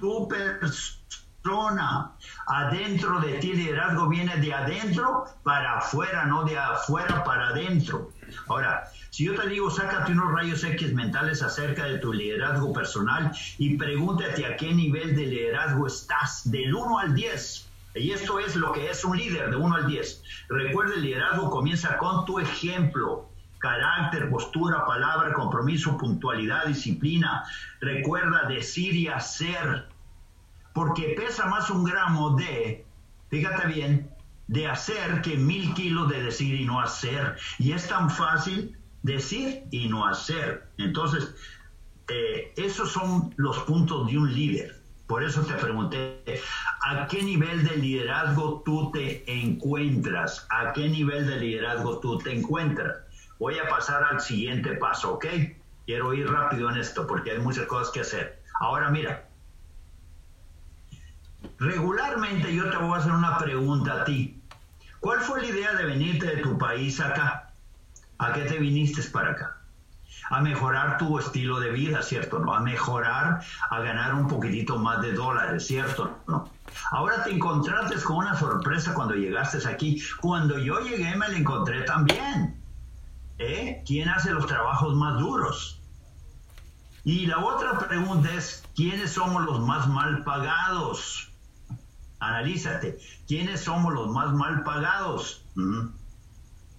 tu 0.00 0.26
persona. 0.26 2.12
Adentro 2.46 3.20
de 3.20 3.34
ti 3.38 3.50
el 3.50 3.58
liderazgo 3.58 4.08
viene 4.08 4.36
de 4.36 4.54
adentro 4.54 5.24
para 5.42 5.78
afuera, 5.78 6.24
no 6.24 6.44
de 6.44 6.56
afuera 6.56 7.24
para 7.24 7.48
adentro. 7.48 8.10
Ahora, 8.48 8.88
si 9.10 9.24
yo 9.24 9.34
te 9.34 9.48
digo, 9.48 9.70
sácate 9.70 10.12
unos 10.12 10.32
rayos 10.32 10.64
X 10.64 10.94
mentales 10.94 11.42
acerca 11.42 11.84
de 11.84 11.98
tu 11.98 12.12
liderazgo 12.12 12.72
personal 12.72 13.32
y 13.58 13.76
pregúntate 13.76 14.46
a 14.46 14.56
qué 14.56 14.72
nivel 14.72 15.14
de 15.14 15.26
liderazgo 15.26 15.86
estás, 15.86 16.50
del 16.50 16.74
1 16.74 16.98
al 16.98 17.14
10. 17.14 17.71
Y 17.94 18.10
esto 18.10 18.38
es 18.38 18.56
lo 18.56 18.72
que 18.72 18.90
es 18.90 19.04
un 19.04 19.16
líder 19.16 19.50
de 19.50 19.56
1 19.56 19.74
al 19.74 19.86
10. 19.86 20.22
Recuerda, 20.48 20.94
el 20.94 21.02
liderazgo 21.02 21.50
comienza 21.50 21.98
con 21.98 22.24
tu 22.24 22.38
ejemplo. 22.38 23.28
Carácter, 23.58 24.28
postura, 24.30 24.84
palabra, 24.86 25.32
compromiso, 25.32 25.96
puntualidad, 25.96 26.66
disciplina. 26.66 27.44
Recuerda 27.80 28.48
decir 28.48 28.94
y 28.96 29.08
hacer. 29.08 29.88
Porque 30.72 31.14
pesa 31.16 31.46
más 31.46 31.70
un 31.70 31.84
gramo 31.84 32.34
de, 32.36 32.86
fíjate 33.28 33.68
bien, 33.68 34.10
de 34.48 34.68
hacer 34.68 35.20
que 35.22 35.36
mil 35.36 35.72
kilos 35.74 36.08
de 36.08 36.22
decir 36.22 36.60
y 36.60 36.64
no 36.64 36.80
hacer. 36.80 37.36
Y 37.58 37.72
es 37.72 37.86
tan 37.88 38.10
fácil 38.10 38.76
decir 39.02 39.64
y 39.70 39.88
no 39.88 40.06
hacer. 40.06 40.68
Entonces, 40.78 41.34
eh, 42.08 42.52
esos 42.56 42.90
son 42.90 43.34
los 43.36 43.58
puntos 43.60 44.10
de 44.10 44.18
un 44.18 44.32
líder. 44.32 44.81
Por 45.12 45.22
eso 45.22 45.42
te 45.42 45.52
pregunté, 45.52 46.22
¿a 46.80 47.06
qué 47.06 47.22
nivel 47.22 47.64
de 47.64 47.76
liderazgo 47.76 48.62
tú 48.64 48.90
te 48.92 49.22
encuentras? 49.30 50.46
¿A 50.48 50.72
qué 50.72 50.88
nivel 50.88 51.26
de 51.26 51.36
liderazgo 51.36 51.98
tú 51.98 52.16
te 52.16 52.32
encuentras? 52.32 52.96
Voy 53.38 53.58
a 53.58 53.68
pasar 53.68 54.04
al 54.04 54.22
siguiente 54.22 54.70
paso, 54.76 55.12
¿ok? 55.12 55.26
Quiero 55.84 56.14
ir 56.14 56.30
rápido 56.30 56.70
en 56.70 56.78
esto 56.78 57.06
porque 57.06 57.32
hay 57.32 57.40
muchas 57.40 57.66
cosas 57.66 57.92
que 57.92 58.00
hacer. 58.00 58.42
Ahora 58.58 58.88
mira, 58.88 59.28
regularmente 61.58 62.54
yo 62.54 62.70
te 62.70 62.78
voy 62.78 62.94
a 62.94 62.96
hacer 62.96 63.12
una 63.12 63.36
pregunta 63.36 64.00
a 64.00 64.04
ti. 64.04 64.40
¿Cuál 65.00 65.20
fue 65.20 65.42
la 65.42 65.48
idea 65.48 65.74
de 65.74 65.84
venirte 65.84 66.24
de 66.24 66.36
tu 66.38 66.56
país 66.56 66.98
acá? 67.00 67.52
¿A 68.16 68.32
qué 68.32 68.44
te 68.44 68.58
viniste 68.58 69.02
para 69.10 69.32
acá? 69.32 69.61
A 70.30 70.40
mejorar 70.40 70.98
tu 70.98 71.18
estilo 71.18 71.60
de 71.60 71.70
vida, 71.70 72.02
¿cierto? 72.02 72.38
¿No? 72.38 72.54
A 72.54 72.60
mejorar, 72.60 73.42
a 73.70 73.80
ganar 73.80 74.14
un 74.14 74.28
poquitito 74.28 74.78
más 74.78 75.02
de 75.02 75.12
dólares, 75.12 75.66
¿cierto? 75.66 76.18
¿No? 76.26 76.50
Ahora 76.90 77.22
te 77.24 77.30
encontraste 77.30 78.00
con 78.02 78.16
una 78.16 78.36
sorpresa 78.36 78.94
cuando 78.94 79.14
llegaste 79.14 79.66
aquí. 79.68 80.02
Cuando 80.20 80.58
yo 80.58 80.80
llegué 80.80 81.14
me 81.16 81.28
la 81.28 81.36
encontré 81.36 81.82
también. 81.82 82.60
¿Eh? 83.38 83.82
¿Quién 83.86 84.08
hace 84.08 84.30
los 84.30 84.46
trabajos 84.46 84.94
más 84.94 85.18
duros? 85.18 85.80
Y 87.04 87.26
la 87.26 87.38
otra 87.44 87.78
pregunta 87.78 88.32
es, 88.32 88.62
¿quiénes 88.76 89.12
somos 89.12 89.44
los 89.44 89.60
más 89.60 89.88
mal 89.88 90.22
pagados? 90.22 91.32
Analízate, 92.20 92.98
¿quiénes 93.26 93.62
somos 93.62 93.92
los 93.92 94.08
más 94.10 94.32
mal 94.32 94.62
pagados? 94.62 95.44
¿Mm? 95.56 95.88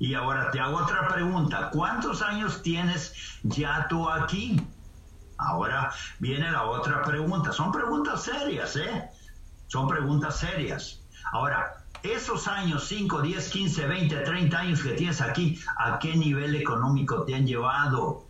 Y 0.04 0.16
ahora 0.16 0.52
te 0.52 0.60
hago 0.60 0.80
otra 0.80 1.08
pregunta. 1.08 1.70
¿Cuántos 1.72 2.22
años 2.22 2.62
tienes 2.62 3.14
ya 3.44 3.88
tú 3.88 4.10
aquí? 4.10 4.62
Ahora 5.38 5.94
viene 6.20 6.52
la 6.52 6.64
otra 6.64 7.04
pregunta. 7.04 7.54
Son 7.54 7.72
preguntas 7.72 8.24
serias, 8.24 8.76
¿eh? 8.76 9.10
Son 9.68 9.88
preguntas 9.88 10.38
serias. 10.38 11.02
Ahora, 11.32 11.86
esos 12.02 12.50
años, 12.50 12.86
5, 12.86 13.22
10, 13.22 13.50
15, 13.50 13.88
20, 13.88 14.18
30 14.18 14.60
años 14.60 14.82
que 14.82 14.90
tienes 14.90 15.22
aquí, 15.22 15.58
¿a 15.78 15.98
qué 16.00 16.18
nivel 16.18 16.54
económico 16.56 17.24
te 17.24 17.36
han 17.36 17.48
llevado? 17.48 18.28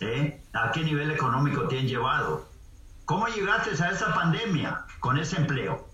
¿Eh? 0.00 0.42
¿A 0.54 0.72
qué 0.72 0.82
nivel 0.82 1.12
económico 1.12 1.68
te 1.68 1.78
han 1.78 1.86
llevado? 1.86 2.48
¿Cómo 3.04 3.28
llegaste 3.28 3.80
a 3.80 3.90
esa 3.90 4.12
pandemia 4.12 4.86
con 4.98 5.20
ese 5.20 5.36
empleo? 5.36 5.89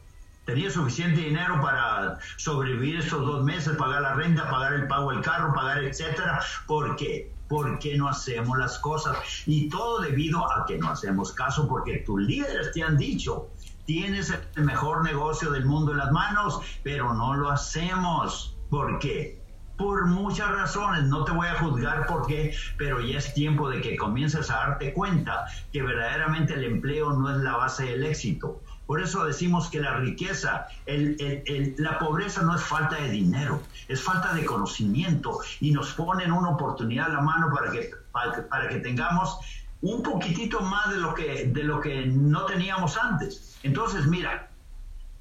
Tenía 0.46 0.70
suficiente 0.70 1.20
dinero 1.20 1.60
para 1.60 2.18
sobrevivir 2.36 3.00
esos 3.00 3.26
dos 3.26 3.44
meses, 3.44 3.76
pagar 3.76 4.00
la 4.00 4.14
renta, 4.14 4.48
pagar 4.48 4.72
el 4.72 4.86
pago 4.86 5.10
del 5.10 5.20
carro, 5.20 5.52
pagar 5.52 5.82
etcétera. 5.84 6.40
¿Por 6.66 6.96
qué? 6.96 7.34
Porque 7.48 7.98
no 7.98 8.08
hacemos 8.08 8.56
las 8.56 8.78
cosas. 8.78 9.18
Y 9.44 9.68
todo 9.68 10.00
debido 10.00 10.50
a 10.50 10.64
que 10.64 10.78
no 10.78 10.88
hacemos 10.88 11.32
caso, 11.32 11.68
porque 11.68 11.98
tus 11.98 12.20
líderes 12.20 12.72
te 12.72 12.82
han 12.82 12.96
dicho, 12.96 13.50
tienes 13.84 14.32
el 14.54 14.64
mejor 14.64 15.04
negocio 15.04 15.50
del 15.50 15.66
mundo 15.66 15.92
en 15.92 15.98
las 15.98 16.12
manos, 16.12 16.60
pero 16.82 17.12
no 17.12 17.34
lo 17.34 17.50
hacemos. 17.50 18.56
¿Por 18.70 18.98
qué? 19.00 19.44
por 19.76 20.06
muchas 20.06 20.50
razones, 20.50 21.04
no 21.04 21.24
te 21.24 21.32
voy 21.32 21.48
a 21.48 21.58
juzgar 21.58 22.06
por 22.06 22.26
qué, 22.26 22.54
pero 22.78 23.00
ya 23.00 23.18
es 23.18 23.34
tiempo 23.34 23.68
de 23.68 23.80
que 23.82 23.96
comiences 23.96 24.50
a 24.50 24.56
darte 24.56 24.94
cuenta 24.94 25.46
que 25.70 25.82
verdaderamente 25.82 26.54
el 26.54 26.64
empleo 26.64 27.12
no 27.12 27.30
es 27.30 27.36
la 27.42 27.56
base 27.56 27.84
del 27.84 28.04
éxito. 28.04 28.62
Por 28.86 29.00
eso 29.00 29.24
decimos 29.24 29.68
que 29.68 29.80
la 29.80 29.96
riqueza, 29.96 30.68
la 30.86 31.98
pobreza 31.98 32.42
no 32.42 32.54
es 32.54 32.62
falta 32.62 32.96
de 32.96 33.10
dinero, 33.10 33.62
es 33.88 34.02
falta 34.02 34.32
de 34.32 34.44
conocimiento 34.44 35.40
y 35.60 35.72
nos 35.72 35.92
ponen 35.92 36.30
una 36.32 36.50
oportunidad 36.50 37.06
a 37.06 37.14
la 37.14 37.20
mano 37.20 37.52
para 37.52 37.72
que, 37.72 37.90
para, 38.12 38.68
que 38.68 38.76
tengamos 38.76 39.38
un 39.82 40.02
poquitito 40.02 40.60
más 40.60 40.90
de 40.90 40.98
lo, 40.98 41.14
que, 41.14 41.46
de 41.46 41.64
lo 41.64 41.80
que 41.80 42.06
no 42.06 42.44
teníamos 42.46 42.96
antes. 42.96 43.58
Entonces, 43.62 44.06
mira, 44.06 44.50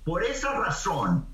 por 0.03 0.23
esa 0.23 0.53
razón, 0.53 1.25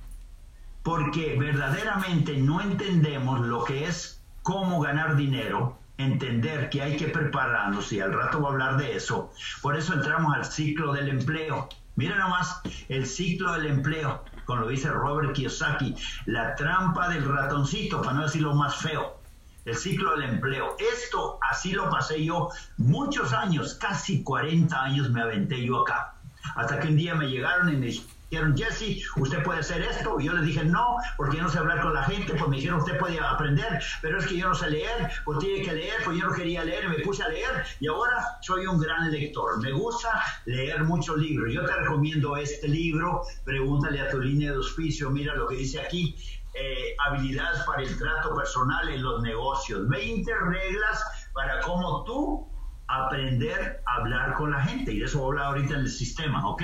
porque 0.84 1.38
verdaderamente 1.38 2.38
no 2.38 2.62
entendemos 2.62 3.42
lo 3.42 3.66
que 3.66 3.88
es 3.88 4.22
cómo 4.42 4.80
ganar 4.80 5.16
dinero, 5.16 5.78
entender 5.98 6.70
que 6.70 6.82
hay 6.82 6.98
que 6.98 7.08
prepararnos, 7.08 7.92
y 7.92 8.00
al 8.00 8.14
rato 8.14 8.40
voy 8.40 8.48
a 8.48 8.52
hablar 8.52 8.78
de 8.78 8.96
eso, 8.96 9.32
por 9.62 9.76
eso 9.76 9.94
entramos 9.94 10.34
al 10.36 10.46
ciclo 10.46 10.94
del 10.94 11.10
empleo. 11.10 11.70
Mira 12.02 12.18
nomás 12.18 12.62
el 12.90 13.06
ciclo 13.06 13.54
del 13.54 13.68
empleo, 13.68 14.24
como 14.46 14.62
lo 14.62 14.70
dice 14.70 14.90
Robert 14.90 15.34
Kiyosaki, 15.34 15.96
la 16.26 16.56
trampa 16.56 17.10
del 17.10 17.24
ratoncito, 17.24 18.02
para 18.02 18.14
no 18.14 18.24
decir 18.24 18.42
lo 18.42 18.56
más 18.56 18.76
feo, 18.78 19.20
el 19.66 19.76
ciclo 19.76 20.16
del 20.16 20.32
empleo. 20.32 20.76
Esto 20.80 21.38
así 21.48 21.74
lo 21.74 21.92
pasé 21.92 22.26
yo 22.26 22.50
muchos 22.78 23.34
años, 23.34 23.76
casi 23.76 24.24
40 24.24 24.82
años 24.82 25.12
me 25.12 25.22
aventé 25.22 25.64
yo 25.64 25.84
acá, 25.84 26.16
hasta 26.56 26.80
que 26.80 26.88
un 26.88 26.98
día 26.98 27.14
me 27.14 27.28
llegaron 27.30 27.70
y 27.70 27.78
me 27.78 27.86
dijeron, 27.86 28.10
Jesse, 28.56 29.04
usted 29.18 29.44
puede 29.44 29.60
hacer 29.60 29.82
esto. 29.82 30.20
Y 30.20 30.26
yo 30.26 30.34
les 30.34 30.46
dije, 30.46 30.64
no, 30.64 30.96
porque 31.18 31.38
yo 31.38 31.44
no 31.44 31.50
sé 31.50 31.60
hablar 31.60 31.82
con 31.82 31.94
la 31.94 32.04
gente. 32.04 32.34
Pues 32.34 32.48
me 32.48 32.56
dijeron, 32.58 32.80
usted 32.80 32.98
puede 32.98 33.20
aprender, 33.20 33.82
pero 34.02 34.20
es 34.20 34.26
que 34.26 34.38
yo 34.38 34.48
no 34.48 34.56
sé 34.56 34.70
leer, 34.70 35.12
pues 35.26 35.40
tiene 35.40 35.64
que 35.64 35.74
leer, 35.74 35.96
pues 36.06 36.18
yo 36.18 36.28
no 36.28 36.34
quería 36.34 36.64
leer 36.64 36.90
me 36.90 37.00
puse 37.00 37.24
a 37.24 37.30
leer. 37.30 37.66
Y 37.80 37.88
ahora 37.88 38.38
soy 38.42 38.66
un 38.66 38.80
gran 38.80 39.12
lector. 39.12 39.62
Me 39.62 39.72
gusta 39.72 40.22
leer 40.46 40.84
muchos 40.84 41.18
libros. 41.18 41.54
Yo 41.54 41.66
te 41.66 41.74
recomiendo 41.74 42.38
este 42.38 42.68
libro, 42.68 43.22
Pregúntale 43.44 44.02
a 44.02 44.10
tu 44.10 44.20
línea 44.20 44.52
de 44.52 44.58
auspicio. 44.58 45.10
Mira 45.10 45.36
lo 45.36 45.48
que 45.48 45.56
dice 45.56 45.82
aquí. 45.82 46.16
Eh, 46.54 46.96
habilidades 47.08 47.62
para 47.64 47.82
el 47.82 47.98
trato 47.98 48.36
personal 48.36 48.88
en 48.90 49.02
los 49.02 49.22
negocios. 49.22 49.88
20 49.88 50.32
reglas 50.36 51.30
para 51.34 51.62
cómo 51.62 52.04
tú 52.04 52.51
aprender 52.92 53.82
a 53.86 53.96
hablar 53.96 54.34
con 54.36 54.52
la 54.52 54.62
gente. 54.62 54.94
Y 54.94 55.00
de 55.00 55.06
eso 55.06 55.20
voy 55.20 55.26
a 55.26 55.30
hablar 55.30 55.46
ahorita 55.48 55.76
en 55.76 55.82
el 55.82 55.90
sistema, 55.90 56.48
¿ok? 56.48 56.64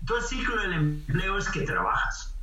Entonces, 0.00 0.30
ciclo 0.30 0.60
del 0.60 0.72
empleo 0.72 1.38
es 1.38 1.48
que 1.48 1.62
trabajas. 1.62 2.36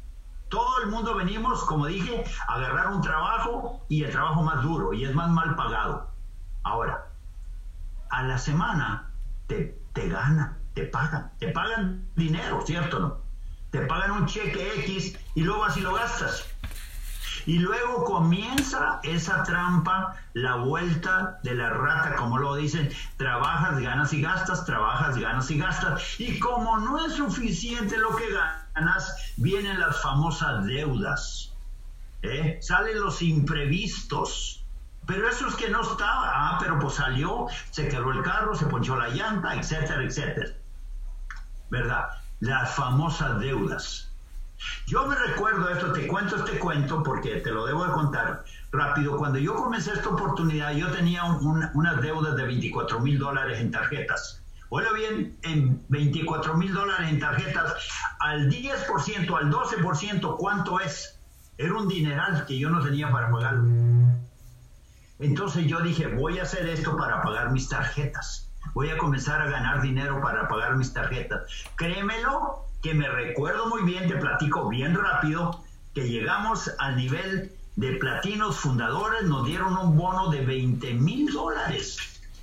Todo 0.50 0.82
el 0.84 0.90
mundo 0.90 1.16
venimos, 1.16 1.64
como 1.66 1.88
dije, 1.88 2.24
a 2.48 2.54
agarrar 2.54 2.90
un 2.90 3.02
trabajo 3.02 3.84
y 3.90 4.04
el 4.04 4.12
trabajo 4.12 4.44
más 4.44 4.62
duro 4.62 4.94
y 4.94 5.04
es 5.04 5.14
más 5.14 5.30
mal 5.30 5.56
pagado. 5.56 6.12
Ahora, 6.64 7.08
a 8.10 8.24
la 8.24 8.38
semana 8.38 9.12
te, 9.48 9.78
te 9.94 10.08
ganan, 10.08 10.58
te 10.74 10.86
pagan, 10.86 11.32
te 11.40 11.50
pagan 11.50 12.08
dinero, 12.16 12.62
¿cierto 12.66 13.00
no? 13.00 13.26
Te 13.72 13.82
pagan 13.88 14.12
un 14.12 14.26
cheque 14.26 14.86
X 14.86 15.18
y 15.36 15.44
luego 15.44 15.66
así 15.66 15.82
lo 15.82 15.94
gastas. 15.94 16.55
Y 17.46 17.60
luego 17.60 18.04
comienza 18.04 19.00
esa 19.04 19.44
trampa, 19.44 20.16
la 20.34 20.56
vuelta 20.56 21.40
de 21.44 21.54
la 21.56 21.70
rata, 21.70 22.16
como 22.16 22.40
lo 22.40 22.56
dicen, 22.56 22.90
trabajas, 23.18 23.80
ganas 23.80 24.14
y 24.14 24.22
gastas, 24.22 24.66
trabajas, 24.66 25.18
ganas 25.18 25.50
y 25.52 25.60
gastas. 25.60 26.20
Y 26.20 26.40
como 26.40 26.80
no 26.80 27.06
es 27.06 27.14
suficiente 27.14 27.98
lo 27.98 28.16
que 28.16 28.26
ganas, 28.32 29.34
vienen 29.38 29.80
las 29.80 30.02
famosas 30.02 30.66
deudas. 30.66 31.54
¿eh? 32.24 32.58
Salen 32.62 33.00
los 33.00 33.22
imprevistos. 33.22 34.64
Pero 35.06 35.30
eso 35.30 35.48
es 35.48 35.56
que 35.56 35.70
no 35.70 35.82
estaba, 35.82 36.32
ah, 36.34 36.58
pero 36.60 36.80
pues 36.80 36.96
salió, 36.96 37.46
se 37.70 37.88
quebró 37.88 38.12
el 38.12 38.24
carro, 38.24 38.56
se 38.56 38.66
ponchó 38.66 38.96
la 38.96 39.10
llanta, 39.10 39.54
etcétera, 39.54 40.04
etcétera. 40.04 40.50
¿Verdad? 41.70 42.06
Las 42.40 42.74
famosas 42.74 43.40
deudas. 43.40 44.05
Yo 44.88 45.08
me 45.08 45.16
recuerdo 45.16 45.70
esto, 45.70 45.92
te 45.92 46.08
cuento 46.08 46.38
este 46.38 46.60
cuento 46.60 47.04
porque 47.04 47.38
te 47.38 47.52
lo 47.52 47.66
debo 47.66 47.86
de 47.86 47.92
contar 47.92 48.46
rápido. 48.72 49.18
Cuando 49.18 49.40
yo 49.40 49.56
comencé 49.56 49.94
esta 49.94 50.10
oportunidad, 50.10 50.74
yo 50.74 50.92
tenía 50.92 51.24
unas 51.26 52.02
deudas 52.02 52.36
de 52.36 52.46
24 52.46 53.00
mil 53.00 53.18
dólares 53.18 53.60
en 53.60 53.72
tarjetas. 53.72 54.42
Oiga 54.70 54.92
bien, 54.94 55.38
en 55.44 55.84
24 55.90 56.56
mil 56.56 56.74
dólares 56.74 57.10
en 57.10 57.20
tarjetas, 57.20 57.74
al 58.20 58.50
10%, 58.50 59.38
al 59.38 59.52
12%, 59.52 60.38
¿cuánto 60.38 60.80
es? 60.80 61.20
Era 61.58 61.74
un 61.76 61.88
dineral 61.88 62.46
que 62.46 62.58
yo 62.58 62.70
no 62.70 62.84
tenía 62.84 63.12
para 63.12 63.32
pagarlo. 63.32 63.70
Entonces 65.20 65.66
yo 65.68 65.80
dije, 65.82 66.08
voy 66.08 66.40
a 66.40 66.44
hacer 66.44 66.68
esto 66.68 66.98
para 66.98 67.22
pagar 67.22 67.52
mis 67.52 67.70
tarjetas. 67.70 68.52
Voy 68.74 68.90
a 68.90 68.98
comenzar 68.98 69.42
a 69.42 69.50
ganar 69.50 69.82
dinero 69.82 70.20
para 70.22 70.48
pagar 70.48 70.76
mis 70.76 70.92
tarjetas. 70.92 71.44
Créemelo, 71.76 72.66
que 72.86 72.94
me 72.94 73.10
recuerdo 73.10 73.66
muy 73.66 73.82
bien, 73.82 74.08
te 74.08 74.16
platico 74.16 74.70
bien 74.70 74.94
rápido, 74.94 75.60
que 75.96 76.08
llegamos 76.08 76.70
al 76.78 76.96
nivel 76.98 77.52
de 77.78 77.94
platinos 77.94 78.58
fundadores, 78.58 79.24
nos 79.24 79.48
dieron 79.48 79.76
un 79.76 79.98
bono 79.98 80.30
de 80.30 80.46
20 80.46 80.94
mil 80.94 81.34
dólares, 81.34 81.98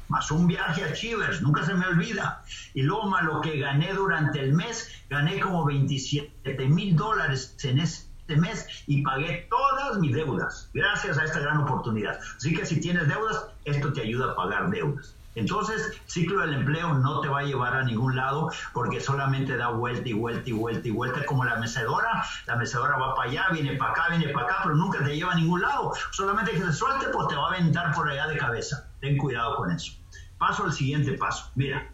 más 0.09 0.33
un 0.33 0.48
viaje 0.48 0.83
a 0.83 0.94
Chivers, 0.94 1.42
nunca 1.42 1.64
se 1.64 1.74
me 1.74 1.87
olvida. 1.87 2.42
Y 2.74 2.83
luego 2.83 3.09
más 3.09 3.22
lo 3.22 3.40
que 3.40 3.57
gané 3.61 3.92
durante 3.92 4.40
el 4.40 4.52
mes, 4.52 4.90
gané 5.09 5.38
como 5.38 5.64
27 5.64 6.66
mil 6.66 6.96
dólares 6.96 7.57
en 7.62 7.78
ese 7.78 8.05
mes 8.37 8.66
y 8.88 9.02
pagué 9.02 9.46
todas 9.48 10.00
mis 10.00 10.12
deudas 10.12 10.68
gracias 10.74 11.18
a 11.18 11.24
esta 11.24 11.38
gran 11.38 11.59
oportunidad. 11.59 12.18
Así 12.37 12.52
que 12.52 12.66
si 12.66 12.81
tienes 12.81 13.07
deudas, 13.07 13.46
esto 13.64 13.92
te 13.92 14.00
ayuda 14.00 14.33
a 14.33 14.35
pagar 14.35 14.70
deudas. 14.70 15.14
Entonces, 15.34 15.98
ciclo 16.06 16.42
del 16.42 16.54
empleo 16.54 16.94
no 16.94 17.20
te 17.20 17.28
va 17.28 17.40
a 17.40 17.42
llevar 17.42 17.74
a 17.74 17.84
ningún 17.84 18.16
lado 18.16 18.50
porque 18.74 19.00
solamente 19.00 19.56
da 19.56 19.68
vuelta 19.68 20.08
y 20.08 20.12
vuelta 20.12 20.48
y 20.48 20.52
vuelta 20.52 20.88
y 20.88 20.90
vuelta 20.90 21.24
como 21.24 21.44
la 21.44 21.56
mecedora. 21.56 22.24
La 22.46 22.56
mecedora 22.56 22.96
va 22.98 23.14
para 23.14 23.30
allá, 23.30 23.46
viene 23.50 23.76
para 23.76 23.92
acá, 23.92 24.08
viene 24.10 24.28
para 24.28 24.46
acá, 24.46 24.56
pero 24.62 24.74
nunca 24.74 25.02
te 25.02 25.16
lleva 25.16 25.32
a 25.32 25.36
ningún 25.36 25.62
lado. 25.62 25.92
Solamente 26.10 26.52
que 26.52 26.60
se 26.60 26.72
suelte, 26.72 27.08
pues 27.08 27.28
te 27.28 27.36
va 27.36 27.46
a 27.46 27.54
aventar 27.54 27.94
por 27.94 28.10
allá 28.10 28.26
de 28.26 28.36
cabeza. 28.36 28.90
Ten 29.00 29.16
cuidado 29.16 29.56
con 29.56 29.70
eso. 29.70 29.92
Paso 30.38 30.64
al 30.64 30.72
siguiente 30.72 31.12
paso. 31.14 31.50
Mira, 31.54 31.88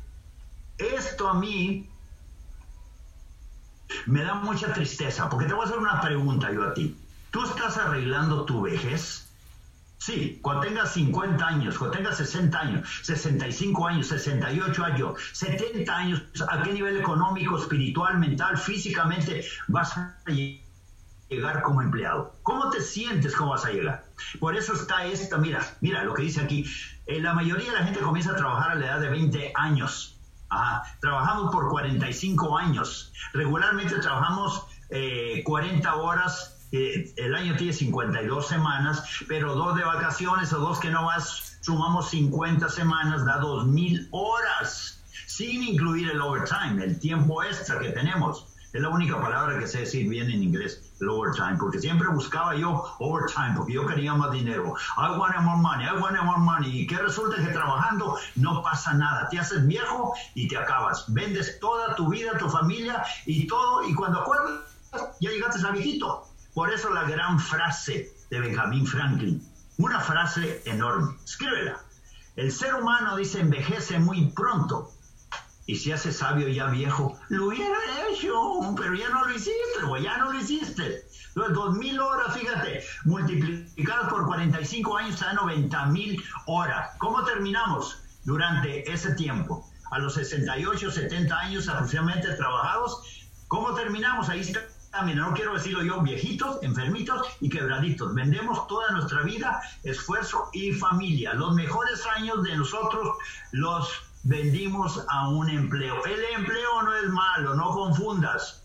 esto 0.79 1.29
a 1.29 1.35
mí 1.35 1.89
me 4.07 4.23
da 4.23 4.35
mucha 4.35 4.73
tristeza 4.73 5.29
porque 5.29 5.47
te 5.47 5.55
voy 5.55 5.63
a 5.63 5.67
hacer 5.67 5.79
una 5.79 6.01
pregunta 6.01 6.51
yo 6.51 6.65
a 6.65 6.75
ti. 6.75 6.97
¿Tú 7.31 7.45
estás 7.45 7.77
arreglando 7.77 8.45
tu 8.45 8.63
vejez? 8.63 9.28
Sí, 9.99 10.39
cuando 10.43 10.63
tengas 10.63 10.93
50 10.93 11.45
años, 11.45 11.77
cuando 11.77 11.97
tengas 11.97 12.17
60 12.19 12.59
años, 12.59 12.89
65 13.03 13.89
años, 13.89 14.07
68 14.07 14.85
años, 14.85 15.21
70 15.33 15.97
años, 15.97 16.23
¿a 16.49 16.63
qué 16.63 16.73
nivel 16.73 16.97
económico, 16.97 17.59
espiritual, 17.59 18.17
mental, 18.19 18.57
físicamente 18.57 19.45
vas 19.67 19.99
a 19.99 20.17
llegar 21.29 21.63
como 21.63 21.83
empleado? 21.83 22.37
¿Cómo 22.45 22.71
te 22.71 22.81
sientes 22.81 23.35
cómo 23.35 23.51
vas 23.51 23.65
a 23.65 23.71
llegar? 23.71 24.05
Por 24.39 24.57
eso 24.57 24.73
está 24.75 25.05
esta, 25.05 25.37
mira, 25.37 25.61
mira 25.81 26.05
lo 26.05 26.15
que 26.15 26.23
dice 26.23 26.43
aquí. 26.43 26.65
Eh, 27.07 27.21
la 27.21 27.35
mayoría 27.35 27.73
de 27.73 27.79
la 27.79 27.85
gente 27.85 27.99
comienza 27.99 28.33
a 28.33 28.37
trabajar 28.37 28.71
a 28.71 28.75
la 28.77 28.87
edad 28.87 29.01
de 29.01 29.11
20 29.11 29.53
años. 29.57 30.21
trabajamos 31.01 31.53
por 31.53 31.69
45 31.69 32.57
años. 32.57 33.13
Regularmente 33.33 33.99
trabajamos 33.99 34.65
40 35.45 35.95
eh, 36.71 37.15
el 37.17 37.35
año 37.35 37.57
tiene 37.57 37.73
52 37.73 38.47
semanas, 38.47 39.03
pero 39.27 39.55
dos 39.55 39.77
de 39.77 39.85
vacaciones 39.85 40.53
o 40.53 40.59
dos 40.59 40.79
que 40.79 40.91
no 40.91 41.07
vas, 41.07 41.59
sumamos 41.63 42.11
50 42.11 42.69
semanas, 42.69 43.25
da 43.25 43.41
2.000 43.41 44.09
horas, 44.11 45.03
sin 45.27 45.63
incluir 45.63 46.11
el 46.11 46.21
overtime, 46.21 46.85
el 46.85 46.99
tiempo 46.99 47.43
extra 47.43 47.79
que 47.79 47.91
tenemos. 47.91 48.47
Es 48.71 48.83
la 48.83 48.91
única 48.91 49.19
palabra 49.19 49.59
que 49.59 49.67
sé 49.67 49.81
decir 49.81 50.07
bien 50.11 50.31
en 50.31 50.43
inglés, 50.43 50.93
el 51.01 51.09
overtime, 51.09 51.57
porque 51.59 51.79
siempre 51.79 52.07
buscaba 52.09 52.55
yo 52.55 52.85
overtime, 52.99 53.55
porque 53.57 53.73
yo 53.73 53.87
quería 53.87 54.13
más 54.13 54.31
dinero. 54.31 54.75
I 54.99 55.17
want 55.19 55.35
more 55.41 55.57
money, 55.57 55.87
I 55.87 55.99
want 55.99 56.23
more 56.23 56.39
money. 56.39 56.83
Y 56.83 56.87
que 56.87 56.99
resulta 56.99 57.37
que 57.37 57.51
trabajando 57.51 58.19
no 58.37 58.63
pasa 58.63 58.93
nada. 58.93 59.27
Te 59.31 59.39
haces 59.39 59.67
viejo 59.67 60.13
y 60.35 60.49
te 60.49 60.59
acabas. 60.59 61.07
Vendes 61.09 61.59
toda 61.61 61.95
tu 61.95 62.11
vida, 62.11 62.37
tu 62.37 62.51
familia 62.51 63.03
y 63.25 63.47
todo, 63.47 63.89
y 63.89 63.95
cuando 63.95 64.21
acuerdas, 64.21 64.61
ya 65.19 65.31
llegaste 65.31 65.67
a 65.67 65.71
viejito. 65.71 66.28
Por 66.59 66.73
eso 66.73 66.93
la 66.93 67.05
gran 67.05 67.39
frase 67.39 68.13
de 68.31 68.41
Benjamin 68.41 68.85
Franklin, 68.85 69.41
una 69.77 70.01
frase 70.01 70.61
enorme, 70.65 71.17
escríbela. 71.25 71.79
El 72.35 72.51
ser 72.51 72.75
humano 72.75 73.17
dice 73.17 73.39
envejece 73.39 74.01
muy 74.01 74.33
pronto 74.33 74.91
y 75.67 75.77
se 75.77 75.95
hace 75.95 76.11
sabio 76.11 76.49
ya 76.49 76.67
viejo. 76.67 77.17
Lo 77.29 77.47
hubiera 77.47 77.79
hecho, 78.11 78.33
pero 78.77 78.93
ya 78.97 79.09
no 79.11 79.25
lo 79.27 79.37
hiciste, 79.37 79.85
o 79.87 79.97
ya 79.99 80.19
no 80.19 80.33
lo 80.33 80.41
hiciste. 80.41 81.07
Entonces, 81.29 81.55
dos 81.55 81.77
mil 81.77 82.01
horas, 82.01 82.37
fíjate, 82.37 82.83
multiplicadas 83.05 84.09
por 84.09 84.27
45 84.27 84.97
años, 84.97 85.21
da 85.21 85.35
90 85.35 85.87
mil 85.87 86.21
horas. 86.47 86.91
¿Cómo 86.99 87.23
terminamos 87.23 88.03
durante 88.25 88.93
ese 88.93 89.15
tiempo? 89.15 89.65
A 89.93 90.01
los 90.01 90.15
68, 90.15 90.91
70 90.91 91.39
años 91.39 91.69
aproximadamente 91.69 92.35
trabajados, 92.35 93.29
¿cómo 93.47 93.75
terminamos? 93.75 94.29
Ahí 94.29 94.41
está 94.41 94.59
mira, 95.05 95.23
no 95.23 95.35
quiero 95.35 95.55
decirlo 95.55 95.83
yo, 95.83 96.01
viejitos, 96.01 96.63
enfermitos 96.63 97.27
y 97.41 97.49
quebraditos. 97.49 98.15
Vendemos 98.15 98.67
toda 98.67 98.91
nuestra 98.91 99.23
vida, 99.23 99.61
esfuerzo 99.85 100.49
y 100.53 100.73
familia. 100.73 101.35
Los 101.35 101.55
mejores 101.55 102.05
años 102.17 102.43
de 102.43 102.57
nosotros 102.57 103.17
los 103.53 103.89
vendimos 104.25 105.05
a 105.09 105.29
un 105.29 105.49
empleo. 105.49 106.05
El 106.05 106.25
empleo 106.37 106.83
no 106.83 106.95
es 106.97 107.09
malo, 107.09 107.55
no 107.55 107.71
confundas, 107.71 108.63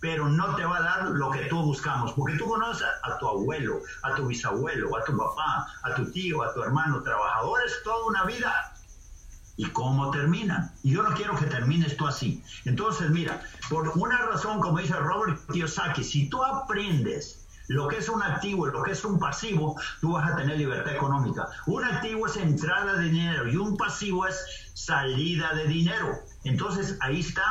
pero 0.00 0.28
no 0.28 0.54
te 0.54 0.64
va 0.64 0.76
a 0.76 0.82
dar 0.82 1.04
lo 1.06 1.30
que 1.30 1.46
tú 1.46 1.62
buscamos, 1.62 2.12
porque 2.12 2.36
tú 2.36 2.46
conoces 2.46 2.86
a, 3.02 3.16
tu 3.18 3.26
abuelo, 3.26 3.80
a 4.02 4.14
tu 4.14 4.26
bisabuelo, 4.26 4.94
a 4.96 5.04
tu 5.04 5.16
papá, 5.16 5.66
a 5.82 5.94
tu 5.94 6.10
tío, 6.10 6.42
a 6.42 6.52
tu 6.52 6.62
hermano, 6.62 7.02
trabajadores 7.02 7.80
toda 7.84 8.04
una 8.06 8.24
vida. 8.24 8.73
¿Y 9.56 9.66
cómo 9.66 10.10
terminan? 10.10 10.72
Y 10.82 10.92
yo 10.92 11.02
no 11.02 11.14
quiero 11.14 11.36
que 11.36 11.46
termines 11.46 11.96
tú 11.96 12.06
así. 12.06 12.42
Entonces, 12.64 13.10
mira, 13.10 13.40
por 13.68 13.88
una 13.96 14.18
razón, 14.18 14.60
como 14.60 14.78
dice 14.78 14.94
Robert 14.94 15.40
Kiyosaki, 15.52 16.02
si 16.02 16.28
tú 16.28 16.42
aprendes 16.42 17.46
lo 17.68 17.88
que 17.88 17.98
es 17.98 18.08
un 18.08 18.22
activo 18.22 18.68
y 18.68 18.72
lo 18.72 18.82
que 18.82 18.92
es 18.92 19.04
un 19.04 19.18
pasivo, 19.18 19.80
tú 20.00 20.12
vas 20.12 20.30
a 20.30 20.36
tener 20.36 20.58
libertad 20.58 20.92
económica. 20.92 21.46
Un 21.66 21.84
activo 21.84 22.26
es 22.26 22.36
entrada 22.36 22.94
de 22.94 23.04
dinero 23.04 23.48
y 23.48 23.56
un 23.56 23.76
pasivo 23.76 24.26
es 24.26 24.36
salida 24.74 25.54
de 25.54 25.66
dinero. 25.68 26.18
Entonces 26.42 26.98
ahí 27.00 27.20
está. 27.20 27.44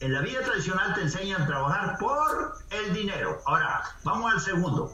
en 0.00 0.12
la 0.12 0.20
vida 0.22 0.40
tradicional 0.42 0.92
te 0.94 1.02
enseñan 1.02 1.42
a 1.42 1.46
trabajar 1.46 1.98
por 1.98 2.58
el 2.70 2.92
dinero. 2.92 3.40
Ahora, 3.46 3.82
vamos 4.02 4.32
al 4.32 4.40
segundo, 4.40 4.92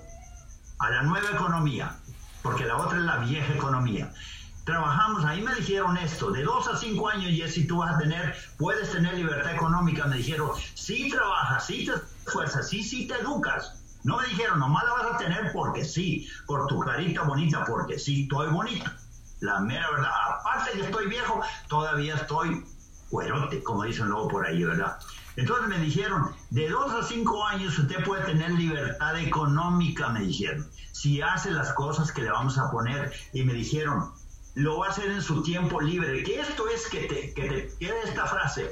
a 0.78 0.90
la 0.90 1.02
nueva 1.02 1.30
economía, 1.30 1.96
porque 2.42 2.66
la 2.66 2.76
otra 2.76 2.98
es 2.98 3.04
la 3.04 3.16
vieja 3.16 3.54
economía 3.54 4.12
trabajamos, 4.64 5.24
ahí 5.24 5.42
me 5.42 5.54
dijeron 5.54 5.96
esto, 5.96 6.30
de 6.30 6.42
dos 6.42 6.68
a 6.68 6.76
cinco 6.76 7.08
años, 7.08 7.32
Jesse, 7.32 7.66
tú 7.66 7.78
vas 7.78 7.94
a 7.94 7.98
tener, 7.98 8.34
puedes 8.58 8.90
tener 8.90 9.14
libertad 9.14 9.54
económica. 9.54 10.06
Me 10.06 10.16
dijeron, 10.16 10.50
si 10.74 11.10
trabajas, 11.10 11.66
si 11.66 11.86
te 11.86 11.92
esfuerzas, 12.26 12.68
sí, 12.68 12.82
sí 12.82 13.06
te 13.06 13.14
educas. 13.14 13.78
No 14.04 14.18
me 14.18 14.26
dijeron, 14.26 14.58
nomás 14.58 14.84
la 14.84 14.92
vas 14.92 15.14
a 15.14 15.18
tener 15.18 15.52
porque 15.52 15.84
sí, 15.84 16.28
por 16.46 16.66
tu 16.66 16.80
carita 16.80 17.22
bonita, 17.22 17.64
porque 17.64 17.98
sí, 17.98 18.22
estoy 18.22 18.48
bonito. 18.48 18.90
La 19.40 19.60
mera 19.60 19.90
verdad, 19.90 20.10
aparte 20.40 20.76
de 20.76 20.84
estoy 20.84 21.08
viejo, 21.08 21.40
todavía 21.68 22.14
estoy 22.14 22.64
cuerote, 23.10 23.62
como 23.62 23.84
dicen 23.84 24.08
luego 24.08 24.28
por 24.28 24.46
ahí, 24.46 24.64
¿verdad? 24.64 24.98
Entonces 25.36 25.68
me 25.68 25.78
dijeron, 25.78 26.30
de 26.50 26.68
dos 26.68 26.92
a 26.92 27.02
cinco 27.02 27.44
años 27.46 27.78
usted 27.78 28.04
puede 28.04 28.24
tener 28.24 28.50
libertad 28.52 29.18
económica, 29.18 30.08
me 30.08 30.20
dijeron, 30.20 30.66
si 30.92 31.20
hace 31.22 31.50
las 31.50 31.72
cosas 31.72 32.12
que 32.12 32.22
le 32.22 32.30
vamos 32.30 32.58
a 32.58 32.70
poner. 32.70 33.12
Y 33.32 33.42
me 33.42 33.54
dijeron, 33.54 34.12
lo 34.54 34.78
va 34.78 34.86
a 34.86 34.90
hacer 34.90 35.10
en 35.10 35.22
su 35.22 35.42
tiempo 35.42 35.80
libre. 35.80 36.22
Que 36.22 36.40
esto 36.40 36.68
es 36.68 36.88
que 36.88 37.00
te, 37.00 37.34
que 37.34 37.48
te 37.48 37.74
quede 37.78 38.02
esta 38.04 38.26
frase. 38.26 38.70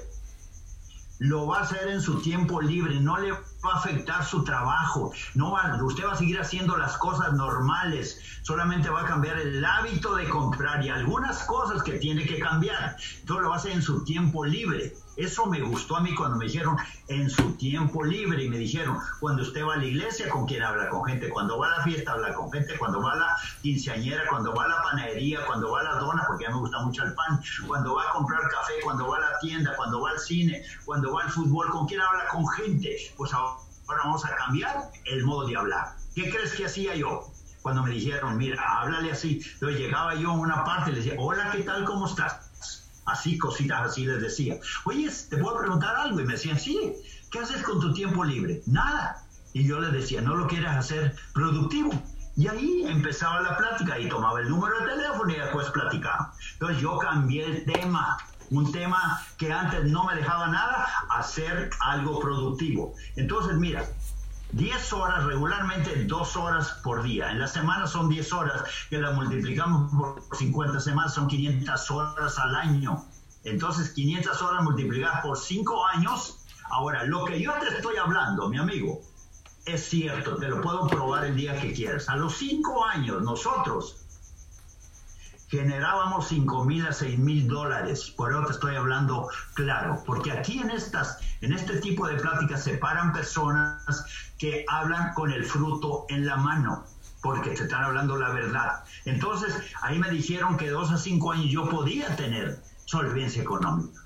Lo 1.18 1.46
va 1.46 1.58
a 1.58 1.62
hacer 1.62 1.88
en 1.88 2.00
su 2.00 2.22
tiempo 2.22 2.62
libre, 2.62 2.98
no 2.98 3.18
le 3.18 3.32
va 3.32 3.38
a 3.74 3.76
afectar 3.76 4.24
su 4.24 4.42
trabajo. 4.42 5.12
No 5.34 5.52
va, 5.52 5.78
usted 5.82 6.06
va 6.06 6.12
a 6.12 6.16
seguir 6.16 6.40
haciendo 6.40 6.78
las 6.78 6.96
cosas 6.96 7.34
normales, 7.34 8.18
solamente 8.42 8.88
va 8.88 9.02
a 9.02 9.04
cambiar 9.04 9.38
el 9.38 9.62
hábito 9.62 10.14
de 10.14 10.26
comprar 10.30 10.82
y 10.82 10.88
algunas 10.88 11.44
cosas 11.44 11.82
que 11.82 11.98
tiene 11.98 12.24
que 12.24 12.38
cambiar. 12.38 12.96
Todo 13.26 13.40
lo 13.40 13.50
va 13.50 13.56
a 13.56 13.58
hacer 13.58 13.72
en 13.72 13.82
su 13.82 14.02
tiempo 14.04 14.46
libre. 14.46 14.94
Eso 15.16 15.46
me 15.46 15.60
gustó 15.60 15.96
a 15.96 16.00
mí 16.00 16.14
cuando 16.14 16.36
me 16.36 16.46
dijeron 16.46 16.76
en 17.08 17.28
su 17.28 17.52
tiempo 17.56 18.04
libre 18.04 18.44
y 18.44 18.48
me 18.48 18.58
dijeron, 18.58 18.98
cuando 19.18 19.42
usted 19.42 19.64
va 19.64 19.74
a 19.74 19.76
la 19.76 19.84
iglesia, 19.84 20.28
¿con 20.28 20.46
quién 20.46 20.62
habla? 20.62 20.88
Con 20.88 21.04
gente. 21.04 21.28
Cuando 21.28 21.58
va 21.58 21.66
a 21.66 21.78
la 21.78 21.84
fiesta, 21.84 22.12
habla 22.12 22.32
con 22.34 22.50
gente. 22.50 22.78
Cuando 22.78 23.02
va 23.02 23.12
a 23.12 23.16
la 23.16 23.36
quinceañera, 23.62 24.22
cuando 24.30 24.54
va 24.54 24.64
a 24.64 24.68
la 24.68 24.82
panadería, 24.82 25.44
cuando 25.46 25.72
va 25.72 25.80
a 25.80 25.84
la 25.84 25.94
dona, 25.96 26.24
porque 26.26 26.46
a 26.46 26.48
mí 26.48 26.54
me 26.54 26.60
gusta 26.60 26.78
mucho 26.82 27.02
el 27.04 27.14
pan, 27.14 27.40
cuando 27.66 27.94
va 27.94 28.04
a 28.04 28.10
comprar 28.12 28.40
café, 28.48 28.74
cuando 28.82 29.08
va 29.08 29.16
a 29.16 29.20
la 29.20 29.38
tienda, 29.40 29.74
cuando 29.76 30.00
va 30.00 30.10
al 30.10 30.18
cine, 30.18 30.62
cuando 30.84 31.12
va 31.12 31.22
al 31.24 31.30
fútbol, 31.30 31.68
¿con 31.70 31.86
quién 31.86 32.00
habla? 32.00 32.28
Con 32.28 32.46
gente. 32.48 32.96
Pues 33.16 33.32
ahora 33.34 33.58
vamos 33.88 34.24
a 34.24 34.34
cambiar 34.36 34.90
el 35.04 35.24
modo 35.24 35.46
de 35.46 35.56
hablar. 35.56 35.96
¿Qué 36.14 36.30
crees 36.30 36.54
que 36.54 36.66
hacía 36.66 36.94
yo? 36.94 37.30
Cuando 37.62 37.82
me 37.82 37.90
dijeron, 37.90 38.38
mira, 38.38 38.62
háblale 38.62 39.12
así. 39.12 39.42
Entonces 39.52 39.78
llegaba 39.78 40.14
yo 40.14 40.30
a 40.30 40.34
una 40.34 40.64
parte 40.64 40.90
y 40.90 40.94
le 40.94 41.00
decía, 41.00 41.14
hola, 41.18 41.50
¿qué 41.52 41.62
tal? 41.62 41.84
¿Cómo 41.84 42.06
estás? 42.06 42.49
Así, 43.06 43.38
cositas 43.38 43.80
así 43.82 44.04
les 44.04 44.20
decía. 44.20 44.58
Oye, 44.84 45.10
¿te 45.28 45.36
puedo 45.36 45.58
preguntar 45.58 45.96
algo? 45.96 46.20
Y 46.20 46.24
me 46.24 46.32
decían, 46.32 46.58
sí, 46.58 46.94
¿qué 47.30 47.40
haces 47.40 47.62
con 47.62 47.80
tu 47.80 47.92
tiempo 47.92 48.24
libre? 48.24 48.62
Nada. 48.66 49.24
Y 49.52 49.66
yo 49.66 49.80
les 49.80 49.92
decía, 49.92 50.20
¿no 50.20 50.36
lo 50.36 50.46
quieres 50.46 50.70
hacer 50.70 51.16
productivo? 51.34 51.90
Y 52.36 52.46
ahí 52.48 52.84
empezaba 52.86 53.40
la 53.40 53.56
plática 53.56 53.98
y 53.98 54.08
tomaba 54.08 54.40
el 54.40 54.48
número 54.48 54.78
de 54.80 54.86
teléfono 54.86 55.32
y 55.32 55.36
después 55.36 55.68
platicaba. 55.70 56.32
Entonces 56.52 56.80
yo 56.80 56.96
cambié 56.98 57.44
el 57.44 57.64
tema, 57.64 58.16
un 58.50 58.70
tema 58.70 59.20
que 59.36 59.52
antes 59.52 59.84
no 59.84 60.04
me 60.04 60.14
dejaba 60.14 60.48
nada, 60.48 60.86
hacer 61.10 61.70
algo 61.80 62.20
productivo. 62.20 62.94
Entonces, 63.16 63.56
mira, 63.56 63.84
10 64.52 64.92
horas 64.94 65.24
regularmente, 65.24 66.04
2 66.04 66.36
horas 66.36 66.80
por 66.82 67.02
día. 67.02 67.30
En 67.30 67.38
la 67.38 67.46
semana 67.46 67.86
son 67.86 68.08
10 68.08 68.32
horas, 68.32 68.64
que 68.88 68.98
las 68.98 69.14
multiplicamos 69.14 69.92
por 69.92 70.36
50 70.36 70.80
semanas, 70.80 71.14
son 71.14 71.28
500 71.28 71.90
horas 71.90 72.38
al 72.38 72.56
año. 72.56 73.04
Entonces, 73.44 73.90
500 73.90 74.42
horas 74.42 74.64
multiplicadas 74.64 75.22
por 75.22 75.38
5 75.38 75.86
años. 75.86 76.44
Ahora, 76.70 77.04
lo 77.04 77.24
que 77.24 77.40
yo 77.40 77.52
te 77.60 77.68
estoy 77.68 77.96
hablando, 77.96 78.48
mi 78.48 78.58
amigo, 78.58 79.00
es 79.66 79.88
cierto, 79.88 80.36
te 80.36 80.48
lo 80.48 80.60
puedo 80.60 80.86
probar 80.88 81.24
el 81.24 81.36
día 81.36 81.60
que 81.60 81.72
quieras. 81.72 82.08
A 82.08 82.16
los 82.16 82.36
5 82.36 82.84
años, 82.86 83.22
nosotros 83.22 83.96
generábamos 85.50 86.28
5 86.28 86.64
mil 86.64 86.86
a 86.86 86.92
6 86.92 87.18
mil 87.18 87.48
dólares. 87.48 88.14
Por 88.16 88.30
eso 88.30 88.44
te 88.46 88.52
estoy 88.52 88.76
hablando 88.76 89.28
claro, 89.54 90.02
porque 90.06 90.30
aquí 90.30 90.60
en 90.60 90.70
estas, 90.70 91.18
en 91.40 91.52
este 91.52 91.78
tipo 91.78 92.06
de 92.06 92.14
pláticas 92.14 92.62
se 92.62 92.78
paran 92.78 93.12
personas 93.12 94.04
que 94.38 94.64
hablan 94.68 95.12
con 95.14 95.32
el 95.32 95.44
fruto 95.44 96.06
en 96.08 96.24
la 96.24 96.36
mano, 96.36 96.84
porque 97.20 97.50
te 97.50 97.64
están 97.64 97.82
hablando 97.82 98.16
la 98.16 98.30
verdad. 98.30 98.84
Entonces, 99.04 99.54
ahí 99.82 99.98
me 99.98 100.10
dijeron 100.10 100.56
que 100.56 100.70
dos 100.70 100.92
a 100.92 100.96
cinco 100.96 101.32
años 101.32 101.50
yo 101.50 101.68
podía 101.68 102.14
tener 102.16 102.62
solvencia 102.84 103.42
económica. 103.42 104.00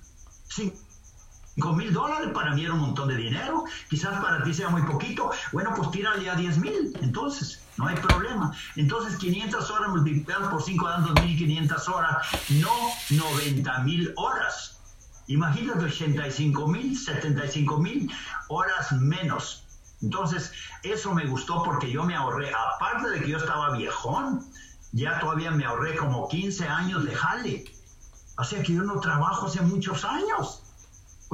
5 1.54 1.72
mil 1.74 1.92
dólares 1.92 2.30
para 2.34 2.54
mí 2.54 2.64
era 2.64 2.74
un 2.74 2.80
montón 2.80 3.08
de 3.08 3.16
dinero, 3.16 3.64
quizás 3.88 4.20
para 4.20 4.42
ti 4.42 4.52
sea 4.52 4.68
muy 4.70 4.82
poquito, 4.82 5.30
bueno, 5.52 5.72
pues 5.76 5.90
tírale 5.92 6.28
a 6.28 6.34
10 6.34 6.58
mil, 6.58 6.98
entonces, 7.00 7.62
no 7.76 7.86
hay 7.86 7.96
problema. 7.96 8.52
Entonces, 8.76 9.16
500 9.16 9.70
horas 9.70 9.90
multiplicadas 9.90 10.48
por 10.48 10.62
5 10.62 10.88
dan 10.88 11.04
2.500 11.06 11.88
horas, 11.88 12.26
no 12.50 12.72
90 13.10 13.78
mil 13.80 14.12
horas. 14.16 14.80
Imagínate 15.26 15.84
85 15.84 16.68
mil, 16.68 16.98
75 16.98 17.78
mil 17.78 18.10
horas 18.48 18.92
menos. 18.92 19.64
Entonces, 20.02 20.52
eso 20.82 21.14
me 21.14 21.26
gustó 21.26 21.62
porque 21.62 21.90
yo 21.90 22.04
me 22.04 22.14
ahorré, 22.14 22.52
aparte 22.52 23.10
de 23.10 23.20
que 23.20 23.30
yo 23.30 23.38
estaba 23.38 23.70
viejón, 23.76 24.44
ya 24.92 25.18
todavía 25.18 25.50
me 25.50 25.64
ahorré 25.64 25.96
como 25.96 26.28
15 26.28 26.68
años 26.68 27.04
de 27.04 27.14
jale. 27.14 27.64
O 28.36 28.44
sea 28.44 28.62
que 28.62 28.74
yo 28.74 28.82
no 28.82 29.00
trabajo 29.00 29.46
hace 29.46 29.62
muchos 29.62 30.04
años. 30.04 30.63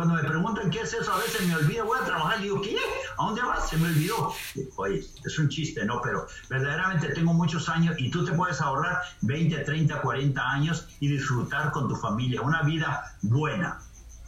Cuando 0.01 0.15
me 0.15 0.25
preguntan 0.25 0.71
qué 0.71 0.81
es 0.81 0.95
eso, 0.95 1.13
a 1.13 1.19
veces 1.19 1.47
me 1.47 1.55
olvido, 1.55 1.85
voy 1.85 1.99
a 2.01 2.05
trabajar 2.07 2.39
y 2.41 2.45
digo, 2.45 2.63
¿qué? 2.63 2.75
¿A 3.19 3.23
dónde 3.23 3.43
vas? 3.43 3.69
Se 3.69 3.77
me 3.77 3.87
olvidó. 3.87 4.33
Oye, 4.77 5.05
es 5.27 5.39
un 5.39 5.51
chiste, 5.51 5.85
¿no? 5.85 6.01
Pero 6.01 6.27
verdaderamente 6.49 7.11
tengo 7.11 7.35
muchos 7.35 7.69
años 7.69 7.97
y 7.99 8.11
tú 8.11 8.25
te 8.25 8.33
puedes 8.33 8.63
ahorrar 8.63 9.03
20, 9.21 9.59
30, 9.59 10.01
40 10.01 10.43
años 10.43 10.89
y 11.01 11.09
disfrutar 11.09 11.71
con 11.73 11.87
tu 11.87 11.97
familia. 11.97 12.41
Una 12.41 12.63
vida 12.63 13.15
buena. 13.21 13.79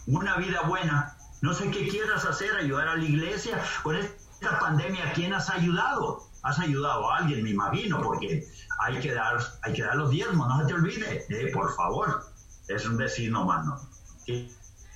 Una 0.06 0.36
vida 0.36 0.60
buena. 0.60 1.16
No 1.40 1.54
sé 1.54 1.70
qué 1.70 1.88
quieras 1.88 2.26
hacer, 2.26 2.54
ayudar 2.54 2.88
a 2.88 2.96
la 2.96 3.04
iglesia. 3.04 3.58
Con 3.82 3.96
esta 3.96 4.58
pandemia, 4.58 5.14
¿quién 5.14 5.32
has 5.32 5.48
ayudado? 5.48 6.28
Has 6.42 6.58
ayudado 6.58 7.10
a 7.10 7.16
alguien, 7.16 7.42
me 7.42 7.48
imagino, 7.48 8.02
porque 8.02 8.46
hay 8.78 9.00
que 9.00 9.14
dar, 9.14 9.38
hay 9.62 9.72
que 9.72 9.84
dar 9.84 9.96
los 9.96 10.10
diezmos, 10.10 10.46
no 10.48 10.60
se 10.60 10.66
te 10.66 10.74
olvide, 10.74 11.24
eh, 11.30 11.50
por 11.50 11.74
favor. 11.74 12.26
Es 12.68 12.84
un 12.84 12.98
vecino, 12.98 13.46
mano 13.46 13.80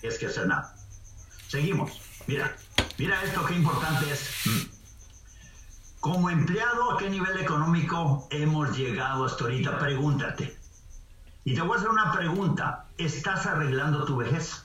es 0.02 0.18
que 0.18 0.26
hacer 0.26 0.46
nada. 0.46 0.74
Seguimos. 1.48 2.00
Mira, 2.26 2.56
mira 2.98 3.22
esto 3.22 3.44
qué 3.46 3.54
importante 3.54 4.10
es. 4.10 4.30
Mm. 4.46 4.76
Como 6.00 6.30
empleado, 6.30 6.92
¿a 6.92 6.98
qué 6.98 7.10
nivel 7.10 7.38
económico 7.38 8.28
hemos 8.30 8.76
llegado 8.76 9.24
hasta 9.24 9.44
ahorita? 9.44 9.78
Pregúntate. 9.78 10.56
Y 11.44 11.54
te 11.54 11.60
voy 11.60 11.74
a 11.74 11.76
hacer 11.76 11.90
una 11.90 12.12
pregunta. 12.12 12.86
¿Estás 12.98 13.46
arreglando 13.46 14.04
tu 14.04 14.16
vejez? 14.16 14.64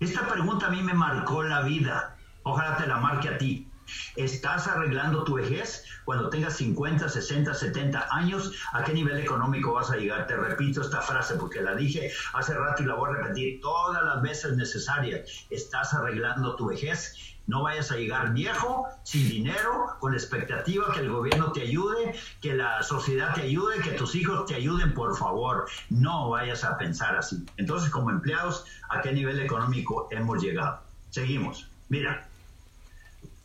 Esta 0.00 0.26
pregunta 0.26 0.66
a 0.66 0.70
mí 0.70 0.82
me 0.82 0.94
marcó 0.94 1.42
la 1.42 1.62
vida. 1.62 2.16
Ojalá 2.44 2.76
te 2.76 2.86
la 2.86 2.96
marque 2.98 3.28
a 3.28 3.38
ti. 3.38 3.67
¿Estás 4.16 4.66
arreglando 4.66 5.24
tu 5.24 5.34
vejez? 5.34 5.84
Cuando 6.04 6.30
tengas 6.30 6.56
50, 6.56 7.08
60, 7.08 7.54
70 7.54 8.08
años, 8.10 8.52
¿a 8.72 8.84
qué 8.84 8.92
nivel 8.92 9.18
económico 9.18 9.72
vas 9.72 9.90
a 9.90 9.96
llegar? 9.96 10.26
Te 10.26 10.36
repito 10.36 10.82
esta 10.82 11.00
frase 11.02 11.34
porque 11.34 11.60
la 11.60 11.74
dije 11.74 12.10
hace 12.34 12.54
rato 12.54 12.82
y 12.82 12.86
la 12.86 12.94
voy 12.94 13.10
a 13.10 13.18
repetir 13.18 13.60
todas 13.60 14.02
las 14.02 14.22
veces 14.22 14.56
necesarias. 14.56 15.46
¿Estás 15.50 15.94
arreglando 15.94 16.56
tu 16.56 16.68
vejez? 16.68 17.14
No 17.48 17.62
vayas 17.62 17.90
a 17.90 17.96
llegar 17.96 18.34
viejo, 18.34 18.86
sin 19.04 19.26
dinero, 19.26 19.96
con 20.00 20.12
la 20.12 20.18
expectativa 20.18 20.92
que 20.92 21.00
el 21.00 21.10
gobierno 21.10 21.50
te 21.50 21.62
ayude, 21.62 22.14
que 22.42 22.54
la 22.54 22.82
sociedad 22.82 23.34
te 23.34 23.40
ayude, 23.40 23.80
que 23.80 23.92
tus 23.92 24.14
hijos 24.14 24.44
te 24.44 24.54
ayuden, 24.54 24.92
por 24.92 25.16
favor. 25.16 25.66
No 25.88 26.28
vayas 26.28 26.62
a 26.62 26.76
pensar 26.76 27.16
así. 27.16 27.46
Entonces, 27.56 27.88
como 27.88 28.10
empleados, 28.10 28.66
¿a 28.90 29.00
qué 29.00 29.12
nivel 29.12 29.40
económico 29.40 30.08
hemos 30.10 30.42
llegado? 30.42 30.82
Seguimos. 31.08 31.70
Mira, 31.88 32.27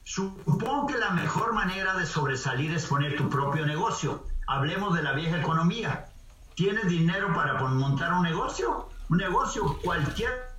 Supongo 0.04 0.88
que 0.88 0.98
la 0.98 1.12
mejor 1.12 1.54
manera 1.54 1.96
de 1.96 2.06
sobresalir 2.06 2.74
es 2.74 2.86
poner 2.86 3.16
tu 3.16 3.30
propio 3.30 3.66
negocio. 3.66 4.26
Hablemos 4.48 4.96
de 4.96 5.04
la 5.04 5.13
vieja 5.13 5.39
economía. 5.39 6.08
¿Tienes 6.56 6.88
dinero 6.88 7.34
para 7.34 7.54
montar 7.63 8.13
un 8.13 8.24
negocio? 8.24 8.89
Un 9.10 9.18
negocio, 9.18 9.78
cualquier 9.84 10.54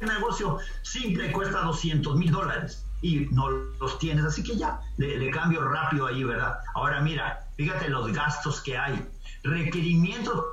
negocio 0.00 0.58
simple 0.82 1.32
cuesta 1.32 1.60
200 1.62 2.16
mil 2.16 2.30
dólares 2.30 2.84
y 3.00 3.26
no 3.30 3.48
los 3.48 3.98
tienes, 3.98 4.24
así 4.24 4.42
que 4.42 4.56
ya, 4.56 4.80
le, 4.96 5.30
cambio 5.30 5.62
rápido 5.68 6.06
ahí, 6.06 6.24
¿verdad? 6.24 6.58
Ahora 6.74 7.00
mira, 7.00 7.46
fíjate 7.56 7.88
los 7.88 8.12
gastos 8.12 8.60
que 8.60 8.76
hay. 8.76 9.06
Requerimientos 9.44 10.44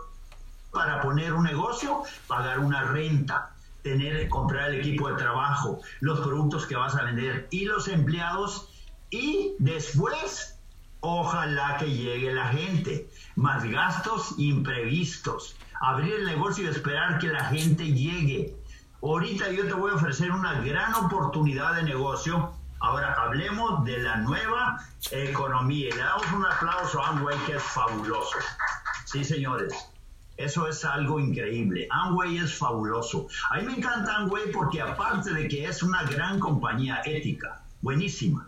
para 0.71 1.01
poner 1.01 1.33
un 1.33 1.43
negocio, 1.43 2.03
pagar 2.27 2.59
una 2.59 2.83
renta, 2.83 3.54
tener, 3.85 4.27
comprar 4.29 4.71
el 4.71 4.79
equipo 4.79 5.09
de 5.09 5.15
trabajo, 5.15 5.79
los 5.99 6.19
productos 6.21 6.65
que 6.65 6.75
vas 6.75 6.95
a 6.95 7.03
vender 7.03 7.47
y 7.51 7.65
los 7.65 7.87
empleados 7.87 8.67
y 9.11 9.53
después, 9.59 10.59
ojalá 11.01 11.77
que 11.77 11.85
llegue 11.85 12.33
la 12.33 12.47
gente, 12.47 13.07
más 13.35 13.63
gastos 13.63 14.33
imprevistos, 14.39 15.55
abrir 15.79 16.15
el 16.15 16.25
negocio 16.25 16.65
y 16.65 16.67
esperar 16.69 17.19
que 17.19 17.27
la 17.27 17.45
gente 17.45 17.93
llegue. 17.93 18.55
Ahorita 19.03 19.51
yo 19.51 19.67
te 19.67 19.73
voy 19.73 19.91
a 19.91 19.95
ofrecer 19.95 20.31
una 20.31 20.61
gran 20.61 20.95
oportunidad 20.95 21.75
de 21.75 21.83
negocio. 21.83 22.53
Ahora 22.79 23.13
hablemos 23.13 23.85
de 23.85 23.99
la 23.99 24.17
nueva 24.17 24.79
economía. 25.11 25.93
Le 25.95 26.01
damos 26.01 26.31
un 26.31 26.43
aplauso 26.43 27.03
a 27.03 27.09
Amway 27.09 27.37
que 27.45 27.57
es 27.57 27.63
fabuloso. 27.63 28.37
Sí, 29.05 29.23
señores. 29.23 29.91
Eso 30.37 30.67
es 30.67 30.83
algo 30.83 31.19
increíble. 31.19 31.87
Amway 31.89 32.37
es 32.37 32.55
fabuloso. 32.55 33.27
A 33.51 33.57
mí 33.57 33.67
me 33.67 33.77
encanta 33.77 34.17
Amway 34.17 34.51
porque 34.51 34.81
aparte 34.81 35.33
de 35.33 35.47
que 35.47 35.65
es 35.65 35.81
una 35.81 36.03
gran 36.03 36.39
compañía 36.39 37.01
ética, 37.05 37.63
buenísima, 37.81 38.47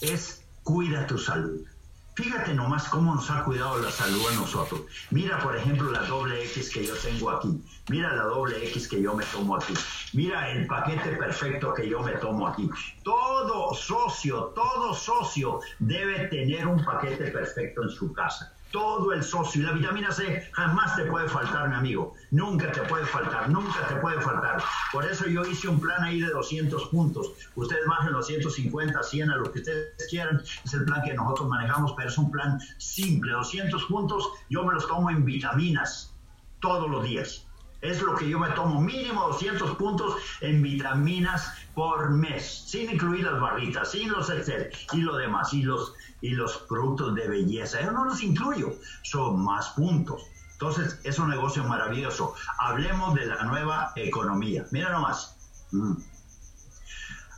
es 0.00 0.44
cuida 0.62 1.06
tu 1.06 1.18
salud. 1.18 1.66
Fíjate 2.14 2.54
nomás 2.54 2.88
cómo 2.88 3.14
nos 3.14 3.30
ha 3.30 3.44
cuidado 3.44 3.78
la 3.80 3.90
salud 3.90 4.22
a 4.30 4.34
nosotros. 4.34 4.82
Mira, 5.10 5.38
por 5.38 5.56
ejemplo, 5.56 5.90
la 5.90 6.02
doble 6.02 6.44
X 6.44 6.70
que 6.70 6.86
yo 6.86 6.94
tengo 6.96 7.30
aquí. 7.30 7.62
Mira 7.88 8.14
la 8.14 8.24
doble 8.24 8.66
X 8.68 8.88
que 8.88 9.00
yo 9.00 9.14
me 9.14 9.24
tomo 9.26 9.56
aquí. 9.56 9.74
Mira 10.12 10.50
el 10.50 10.66
paquete 10.66 11.16
perfecto 11.16 11.72
que 11.72 11.88
yo 11.88 12.00
me 12.02 12.12
tomo 12.12 12.46
aquí. 12.48 12.68
Todo 13.04 13.74
socio, 13.74 14.52
todo 14.54 14.94
socio 14.94 15.60
debe 15.78 16.26
tener 16.28 16.66
un 16.66 16.84
paquete 16.84 17.30
perfecto 17.30 17.82
en 17.84 17.90
su 17.90 18.12
casa 18.12 18.54
todo 18.70 19.12
el 19.12 19.22
socio. 19.22 19.62
Y 19.62 19.64
la 19.64 19.72
vitamina 19.72 20.12
C 20.12 20.48
jamás 20.52 20.96
te 20.96 21.04
puede 21.04 21.28
faltar, 21.28 21.68
mi 21.68 21.74
amigo. 21.76 22.14
Nunca 22.30 22.70
te 22.72 22.82
puede 22.82 23.04
faltar, 23.04 23.48
nunca 23.50 23.86
te 23.88 23.96
puede 23.96 24.20
faltar. 24.20 24.62
Por 24.92 25.04
eso 25.04 25.26
yo 25.26 25.44
hice 25.44 25.68
un 25.68 25.80
plan 25.80 26.02
ahí 26.02 26.20
de 26.20 26.30
200 26.30 26.88
puntos. 26.88 27.32
Ustedes 27.54 27.86
bajen 27.86 28.12
los 28.12 28.26
150, 28.26 29.02
100, 29.02 29.30
a 29.30 29.36
lo 29.36 29.52
que 29.52 29.60
ustedes 29.60 30.06
quieran. 30.08 30.42
Es 30.64 30.74
el 30.74 30.84
plan 30.84 31.02
que 31.02 31.14
nosotros 31.14 31.48
manejamos, 31.48 31.92
pero 31.96 32.08
es 32.08 32.18
un 32.18 32.30
plan 32.30 32.60
simple. 32.78 33.32
200 33.32 33.84
puntos 33.84 34.28
yo 34.48 34.64
me 34.64 34.74
los 34.74 34.86
tomo 34.86 35.10
en 35.10 35.24
vitaminas 35.24 36.14
todos 36.60 36.88
los 36.88 37.04
días. 37.04 37.46
Es 37.80 38.02
lo 38.02 38.14
que 38.14 38.28
yo 38.28 38.38
me 38.38 38.50
tomo, 38.50 38.80
mínimo 38.80 39.28
200 39.28 39.76
puntos 39.76 40.16
en 40.42 40.62
vitaminas 40.62 41.52
por 41.74 42.10
mes, 42.10 42.64
sin 42.66 42.90
incluir 42.90 43.24
las 43.24 43.40
barritas, 43.40 43.90
sin 43.90 44.10
los 44.10 44.28
Excel 44.28 44.70
y 44.92 44.98
lo 44.98 45.16
demás, 45.16 45.54
y 45.54 45.62
los, 45.62 45.94
y 46.20 46.30
los 46.30 46.58
productos 46.68 47.14
de 47.14 47.28
belleza. 47.28 47.80
Yo 47.80 47.92
no 47.92 48.04
los 48.04 48.22
incluyo, 48.22 48.74
son 49.02 49.42
más 49.42 49.70
puntos. 49.70 50.22
Entonces, 50.52 51.00
es 51.04 51.18
un 51.18 51.30
negocio 51.30 51.64
maravilloso. 51.64 52.34
Hablemos 52.58 53.14
de 53.14 53.24
la 53.24 53.42
nueva 53.44 53.92
economía. 53.96 54.66
Mira 54.72 54.90
nomás. 54.92 55.38
Mm. 55.72 55.94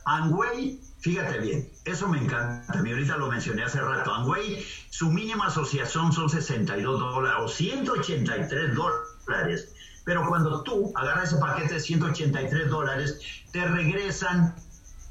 Angway, 0.05 0.81
fíjate 0.99 1.39
bien, 1.39 1.71
eso 1.85 2.09
me 2.09 2.21
encanta. 2.21 2.77
A 2.77 2.81
mí 2.81 2.91
ahorita 2.91 3.15
lo 3.15 3.29
mencioné 3.29 3.63
hace 3.63 3.79
rato. 3.79 4.13
Angway, 4.13 4.61
su 4.89 5.09
mínima 5.09 5.47
asociación 5.47 6.11
son 6.11 6.29
62 6.29 6.99
dólares 6.99 7.39
o 7.41 7.47
183 7.47 8.75
dólares 8.75 9.73
pero 10.03 10.27
cuando 10.27 10.61
tú 10.63 10.91
agarras 10.95 11.31
ese 11.31 11.37
paquete 11.37 11.75
de 11.75 11.79
183 11.79 12.69
dólares, 12.69 13.19
te 13.51 13.65
regresan 13.65 14.55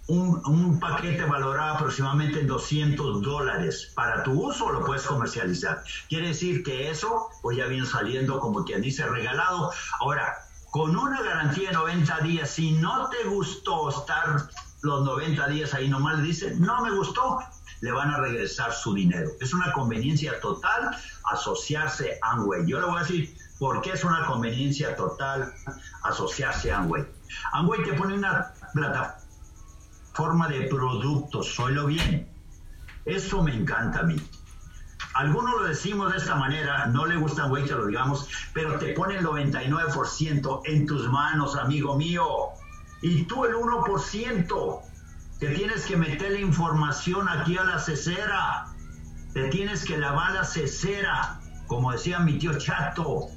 un, 0.09 0.79
paquete 0.81 1.25
valorado 1.25 1.75
aproximadamente 1.75 2.41
en 2.41 2.47
200 2.47 3.23
dólares. 3.23 3.93
Para 3.95 4.23
tu 4.23 4.49
uso 4.49 4.71
lo 4.71 4.85
puedes 4.85 5.05
comercializar. 5.05 5.83
Quiere 6.09 6.29
decir 6.29 6.63
que 6.63 6.91
eso 6.91 7.29
pues 7.41 7.57
ya 7.57 7.67
viene 7.67 7.87
saliendo 7.87 8.41
como 8.41 8.65
quien 8.65 8.83
dice 8.83 9.07
regalado. 9.07 9.71
Ahora, 10.01 10.35
con 10.71 10.97
una 10.97 11.23
garantía 11.23 11.69
de 11.69 11.75
90 11.75 12.21
días, 12.21 12.51
si 12.51 12.73
no 12.73 13.09
te 13.11 13.29
gustó 13.29 13.89
estar 13.89 14.49
los 14.83 15.05
90 15.05 15.49
días 15.49 15.75
ahí, 15.75 15.89
nomás 15.89 16.19
le 16.19 16.25
dice, 16.25 16.55
no 16.57 16.83
me 16.83 16.91
gustó, 16.91 17.39
le 17.81 17.93
van 17.93 18.11
a 18.11 18.19
regresar 18.19 18.73
su 18.73 18.95
dinero. 18.95 19.31
Es 19.41 19.55
una 19.55 19.73
conveniencia 19.73 20.41
total 20.41 20.97
asociarse 21.31 22.19
a 22.23 22.33
Amway. 22.33 22.67
Yo 22.67 22.81
le 22.81 22.87
voy 22.87 22.97
a 22.97 23.01
decir, 23.01 23.37
porque 23.63 23.93
es 23.93 24.03
una 24.03 24.27
conveniencia 24.27 24.97
total 24.97 25.55
asociarse 26.03 26.73
a 26.73 26.79
Amway. 26.79 27.07
Amway 27.53 27.85
te 27.85 27.93
pone 27.93 28.15
una 28.15 28.53
plataforma 28.73 30.49
de 30.49 30.63
productos, 30.63 31.57
lo 31.71 31.87
bien. 31.87 32.29
Eso 33.05 33.41
me 33.41 33.55
encanta 33.55 34.01
a 34.01 34.03
mí. 34.03 34.17
Algunos 35.15 35.61
lo 35.61 35.69
decimos 35.69 36.11
de 36.11 36.19
esta 36.19 36.35
manera, 36.35 36.87
no 36.87 37.07
le 37.07 37.15
gusta 37.15 37.45
Amway 37.45 37.65
que 37.65 37.75
lo 37.75 37.87
digamos, 37.87 38.29
pero 38.53 38.81
te 38.81 38.95
pone 38.95 39.19
el 39.19 39.25
99% 39.25 40.63
en 40.65 40.85
tus 40.85 41.09
manos, 41.09 41.55
amigo 41.55 41.97
mío. 41.97 42.27
Y 43.01 43.27
tú 43.27 43.45
el 43.45 43.55
1%, 43.55 44.81
que 45.39 45.49
tienes 45.51 45.87
que 45.87 45.97
meter 45.97 46.33
la 46.33 46.41
información 46.41 47.29
aquí 47.29 47.57
a 47.57 47.63
la 47.63 47.79
cesera. 47.79 48.75
Te 49.33 49.51
tienes 49.51 49.85
que 49.85 49.99
lavar 49.99 50.33
la 50.33 50.43
cesera, 50.43 51.39
como 51.69 51.93
decía 51.93 52.19
mi 52.19 52.41
tío 52.41 52.59
Chato. 52.59 53.29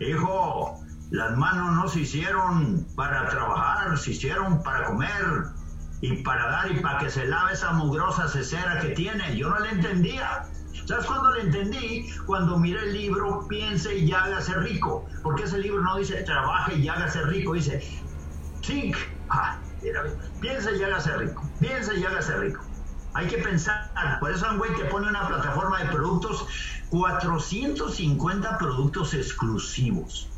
Hijo, 0.00 0.80
las 1.10 1.36
manos 1.36 1.72
no 1.72 1.88
se 1.88 2.00
hicieron 2.00 2.86
para 2.96 3.28
trabajar, 3.28 3.96
se 3.98 4.10
hicieron 4.10 4.62
para 4.62 4.84
comer 4.86 5.44
y 6.00 6.22
para 6.22 6.50
dar 6.50 6.72
y 6.72 6.80
para 6.80 6.98
que 6.98 7.10
se 7.10 7.26
lave 7.26 7.52
esa 7.52 7.72
mugrosa 7.72 8.28
cesera 8.28 8.80
que 8.80 8.88
tiene. 8.90 9.36
Yo 9.36 9.48
no 9.48 9.58
le 9.60 9.70
entendía. 9.70 10.44
¿Sabes 10.86 11.06
cuándo 11.06 11.30
le 11.32 11.42
entendí? 11.42 12.10
Cuando 12.26 12.58
miré 12.58 12.80
el 12.80 12.92
libro 12.92 13.46
Piense 13.48 13.96
y 13.96 14.12
hágase 14.12 14.54
rico. 14.54 15.06
Porque 15.22 15.44
ese 15.44 15.58
libro 15.58 15.80
no 15.82 15.96
dice 15.96 16.22
trabaje 16.24 16.74
y 16.74 16.88
hágase 16.88 17.22
rico, 17.22 17.54
dice 17.54 17.80
think. 18.60 18.96
Ah, 19.30 19.58
mira, 19.82 20.02
piense 20.40 20.76
y 20.76 20.82
hágase 20.82 21.16
rico. 21.16 21.48
Piense 21.60 21.96
y 21.96 22.04
hágase 22.04 22.36
rico. 22.38 22.60
Hay 23.14 23.28
que 23.28 23.38
pensar. 23.38 23.90
Por 24.20 24.32
eso 24.32 24.46
Amway 24.46 24.74
te 24.74 24.84
pone 24.86 25.08
una 25.08 25.26
plataforma 25.28 25.78
de 25.78 25.86
productos, 25.86 26.46
450 26.94 28.56
productos 28.56 29.14
exclusivos. 29.14 30.28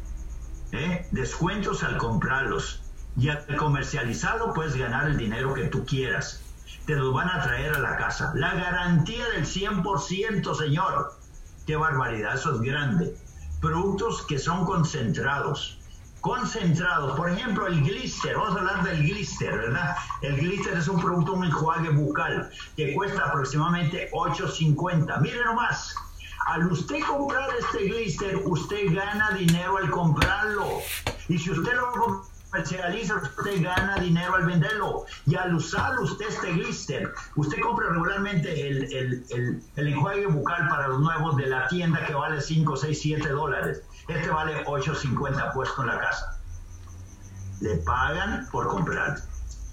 ¿eh? 0.73 1.07
Descuentos 1.11 1.83
al 1.83 1.99
comprarlos. 1.99 2.81
Y 3.19 3.29
al 3.29 3.45
comercializarlo 3.57 4.55
puedes 4.55 4.75
ganar 4.75 5.07
el 5.09 5.19
dinero 5.19 5.53
que 5.53 5.64
tú 5.64 5.85
quieras. 5.85 6.40
Te 6.87 6.97
los 6.97 7.12
van 7.12 7.29
a 7.29 7.42
traer 7.42 7.75
a 7.75 7.79
la 7.79 7.99
casa. 7.99 8.33
La 8.35 8.55
garantía 8.55 9.29
del 9.35 9.45
100%, 9.45 10.55
señor. 10.55 11.12
Qué 11.66 11.77
barbaridad, 11.77 12.37
eso 12.37 12.55
es 12.55 12.61
grande. 12.62 13.14
Productos 13.61 14.23
que 14.23 14.38
son 14.38 14.64
concentrados 14.64 15.79
concentrados. 16.23 17.16
Por 17.16 17.31
ejemplo, 17.31 17.69
el 17.69 17.85
glister, 17.85 18.37
vamos 18.37 18.57
a 18.57 18.59
hablar 18.59 18.83
del 18.83 19.07
glister, 19.07 19.57
¿verdad? 19.57 19.95
El 20.23 20.37
glister 20.37 20.77
es 20.77 20.88
un 20.88 21.01
producto, 21.01 21.35
un 21.35 21.45
enjuague 21.45 21.90
bucal 21.90 22.51
que 22.77 22.95
cuesta 22.95 23.27
aproximadamente 23.27 24.11
8.50. 24.11 25.21
Mire 25.21 25.45
nomás, 25.45 25.95
al 26.46 26.66
usted 26.72 27.00
comprar 27.00 27.48
este 27.59 27.88
glister, 27.88 28.37
usted 28.44 28.94
gana 28.94 29.30
dinero 29.32 29.78
al 29.78 29.90
comprarlo. 29.90 30.78
Y 31.28 31.38
si 31.38 31.50
usted 31.50 31.72
lo 31.74 32.24
comercializa, 32.50 33.16
usted 33.16 33.62
gana 33.62 33.96
dinero 33.96 34.35
al 34.35 34.46
venderlo. 34.46 35.04
Y 35.26 35.35
al 35.35 35.54
usar 35.54 35.98
usted 35.98 36.26
este 36.28 36.52
glister, 36.52 37.12
usted 37.35 37.61
compra 37.61 37.88
regularmente 37.90 38.68
el, 38.68 38.85
el, 38.92 39.62
el 39.76 39.88
enjuague 39.88 40.26
bucal 40.26 40.68
para 40.68 40.88
los 40.88 41.00
nuevos 41.00 41.37
de 41.37 41.46
la 41.46 41.68
tienda 41.68 42.04
que 42.06 42.14
vale 42.14 42.40
5, 42.40 42.76
6, 42.76 42.98
7 43.00 43.28
dólares 43.30 43.82
este 44.09 44.30
vale 44.30 44.64
8.50 44.64 45.52
puesto 45.52 45.82
en 45.82 45.88
la 45.88 45.98
casa. 45.98 46.38
Le 47.61 47.76
pagan 47.78 48.48
por 48.52 48.68
comprar. 48.68 49.18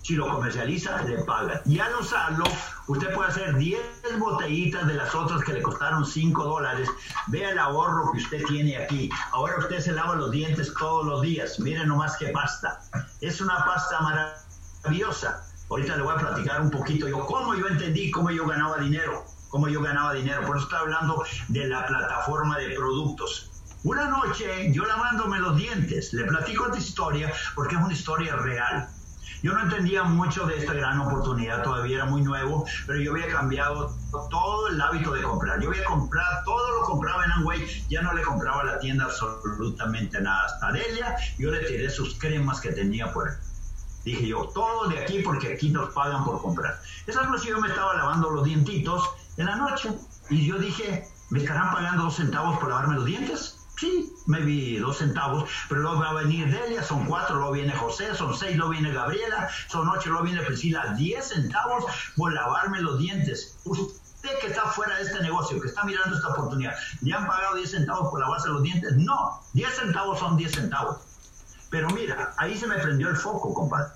Si 0.02 0.16
lo 0.16 0.28
comercializa, 0.28 1.02
le 1.04 1.20
pagan. 1.24 1.62
Y 1.66 1.80
al 1.80 1.96
usarlo, 1.96 2.46
usted 2.88 3.14
puede 3.14 3.30
hacer 3.30 3.56
10 3.56 3.82
botellitas 4.20 4.88
de 4.88 4.96
las 4.96 5.14
otras 5.16 5.44
que 5.44 5.54
le 5.54 5.62
costaron 5.62 6.06
5 6.06 6.44
dólares. 6.44 6.90
Vea 7.28 7.52
el 7.52 7.60
ahorro 7.60 8.12
que 8.12 8.20
usted 8.20 8.44
tiene 8.46 8.78
aquí. 8.78 9.10
Ahora 9.32 9.58
usted 9.58 9.80
se 9.80 9.92
lava 9.92 10.16
los 10.16 10.32
dientes 10.32 10.74
todos 10.78 11.06
los 11.06 11.22
días. 11.22 11.60
Miren 11.60 11.88
nomás 11.88 12.18
qué 12.18 12.28
pasta. 12.28 12.80
Es 13.22 13.42
una 13.42 13.64
pasta 13.66 14.00
maravillosa. 14.02 15.46
Ahorita 15.70 15.96
le 15.96 16.04
voy 16.04 16.14
a 16.14 16.18
platicar 16.18 16.62
un 16.62 16.70
poquito 16.70 17.08
yo 17.08 17.26
cómo 17.26 17.56
yo 17.56 17.68
entendí 17.68 18.12
cómo 18.12 18.30
yo 18.30 18.46
ganaba 18.46 18.78
dinero. 18.78 19.26
Cómo 19.50 19.68
yo 19.68 19.82
ganaba 19.82 20.14
dinero. 20.14 20.46
Por 20.46 20.58
eso 20.58 20.66
estoy 20.66 20.80
hablando 20.80 21.24
de 21.50 21.68
la 21.68 21.86
plataforma 21.86 22.58
de 22.58 22.76
productos. 22.76 23.52
Una 23.84 24.06
noche, 24.08 24.72
yo 24.72 24.86
lavándome 24.86 25.40
los 25.40 25.58
dientes, 25.58 26.14
le 26.14 26.24
platico 26.24 26.68
esta 26.68 26.78
historia 26.78 27.34
porque 27.54 27.76
es 27.76 27.82
una 27.82 27.94
historia 27.94 28.36
real. 28.38 28.88
Yo 29.44 29.52
no 29.52 29.62
entendía 29.62 30.04
mucho 30.04 30.46
de 30.46 30.58
esta 30.58 30.72
gran 30.74 31.02
oportunidad, 31.02 31.64
todavía 31.64 31.98
era 31.98 32.06
muy 32.06 32.22
nuevo, 32.22 32.66
pero 32.88 33.02
yo 33.02 33.12
había 33.12 33.28
cambiado 33.28 33.94
todo 34.30 34.70
el 34.70 34.80
hábito 34.80 35.12
de 35.12 35.22
comprar. 35.22 35.60
Yo 35.60 35.68
había 35.70 35.84
comprado, 35.84 36.46
todo 36.46 36.80
lo 36.80 36.86
compraba 36.86 37.26
en 37.26 37.32
Amway, 37.34 37.86
ya 37.90 38.02
no 38.02 38.14
le 38.14 38.22
compraba 38.22 38.62
a 38.62 38.64
la 38.64 38.80
tienda 38.80 39.04
absolutamente 39.04 40.22
nada. 40.22 40.46
Hasta 40.46 40.72
Delia, 40.72 41.18
yo 41.38 41.52
le 41.52 41.60
tiré 41.66 41.90
sus 41.90 42.18
cremas 42.18 42.62
que 42.62 42.72
tenía 42.72 43.12
por. 43.12 43.32
Dije 44.06 44.28
yo, 44.28 44.50
todo 44.54 44.88
de 44.88 45.00
aquí 45.04 45.20
porque 45.20 45.54
aquí 45.54 45.72
nos 45.72 45.94
pagan 45.94 46.24
por 46.24 46.42
comprar. 46.42 46.80
Esa 47.06 47.24
noche 47.24 47.50
yo 47.50 47.60
me 47.60 47.68
estaba 47.68 47.96
lavando 47.96 48.30
los 48.30 48.46
dientitos 48.46 49.10
en 49.36 49.48
la 49.48 49.58
noche 49.58 49.90
y 50.30 50.48
yo 50.48 50.58
dije, 50.58 51.06
¿me 51.32 51.40
estarán 51.40 51.74
pagando 51.74 52.04
dos 52.04 52.16
centavos 52.16 52.58
por 52.60 52.70
lavarme 52.70 52.96
los 52.96 53.06
dientes? 53.06 53.63
Sí, 53.84 54.16
vi 54.28 54.78
dos 54.78 55.00
centavos, 55.00 55.50
pero 55.68 55.82
luego 55.82 56.00
va 56.00 56.12
a 56.12 56.14
venir 56.14 56.50
Delia, 56.50 56.82
son 56.82 57.06
cuatro, 57.06 57.36
luego 57.36 57.52
viene 57.52 57.74
José, 57.74 58.16
son 58.16 58.34
seis, 58.34 58.56
luego 58.56 58.72
viene 58.72 58.94
Gabriela, 58.94 59.50
son 59.68 59.90
ocho, 59.90 60.10
luego 60.10 60.24
viene 60.24 60.42
Priscila, 60.42 60.94
diez 60.98 61.28
centavos 61.28 61.84
por 62.16 62.32
lavarme 62.32 62.80
los 62.80 62.98
dientes. 62.98 63.60
Usted 63.66 64.40
que 64.40 64.48
está 64.48 64.62
fuera 64.68 64.96
de 64.96 65.04
este 65.04 65.22
negocio, 65.22 65.60
que 65.60 65.68
está 65.68 65.84
mirando 65.84 66.16
esta 66.16 66.30
oportunidad, 66.30 66.74
¿le 67.02 67.14
han 67.14 67.28
pagado 67.28 67.56
diez 67.56 67.72
centavos 67.72 68.10
por 68.10 68.22
lavarse 68.22 68.48
los 68.48 68.64
dientes? 68.64 68.96
No, 68.96 69.42
diez 69.52 69.76
centavos 69.76 70.18
son 70.18 70.38
diez 70.38 70.54
centavos. 70.54 71.00
Pero 71.70 71.90
mira, 71.90 72.34
ahí 72.38 72.58
se 72.58 72.68
me 72.68 72.78
prendió 72.78 73.10
el 73.10 73.18
foco, 73.18 73.54
compadre. 73.54 73.92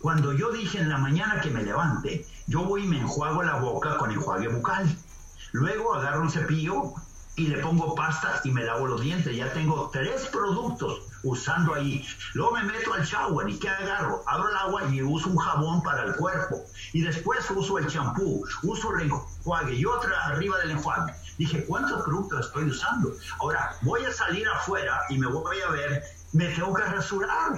Cuando 0.00 0.32
yo 0.32 0.52
dije 0.52 0.78
en 0.78 0.88
la 0.88 0.96
mañana 0.96 1.42
que 1.42 1.50
me 1.50 1.62
levante, 1.62 2.26
yo 2.46 2.64
voy 2.64 2.84
y 2.84 2.88
me 2.88 3.00
enjuago 3.00 3.42
la 3.42 3.56
boca 3.56 3.98
con 3.98 4.10
enjuague 4.10 4.48
bucal. 4.48 4.88
Luego 5.52 5.94
agarro 5.94 6.22
un 6.22 6.30
cepillo 6.30 6.94
y 7.36 7.48
le 7.48 7.58
pongo 7.58 7.94
pasta 7.94 8.40
y 8.44 8.50
me 8.50 8.64
lavo 8.64 8.86
los 8.86 9.00
dientes. 9.00 9.36
Ya 9.36 9.52
tengo 9.52 9.90
tres 9.92 10.26
productos 10.32 11.02
usando 11.22 11.74
ahí. 11.74 12.06
Luego 12.32 12.52
me 12.52 12.62
meto 12.62 12.94
al 12.94 13.04
shower 13.04 13.48
y 13.48 13.58
¿qué 13.58 13.68
agarro? 13.68 14.22
Abro 14.26 14.48
el 14.48 14.56
agua 14.56 14.84
y 14.90 15.02
uso 15.02 15.28
un 15.28 15.36
jabón 15.36 15.82
para 15.82 16.04
el 16.04 16.16
cuerpo. 16.16 16.64
Y 16.92 17.02
después 17.02 17.50
uso 17.50 17.78
el 17.78 17.86
champú, 17.88 18.44
uso 18.62 18.94
el 18.96 19.10
enjuague 19.10 19.74
y 19.74 19.84
otra 19.84 20.24
arriba 20.24 20.58
del 20.60 20.72
enjuague. 20.72 21.12
Dije, 21.36 21.64
¿cuántos 21.66 22.02
productos 22.04 22.46
estoy 22.46 22.64
usando? 22.64 23.12
Ahora, 23.40 23.76
voy 23.82 24.02
a 24.04 24.12
salir 24.12 24.48
afuera 24.48 25.02
y 25.10 25.18
me 25.18 25.26
voy 25.26 25.60
a 25.60 25.70
ver, 25.70 26.02
me 26.32 26.46
tengo 26.48 26.72
que 26.74 26.84
rasurar. 26.84 27.52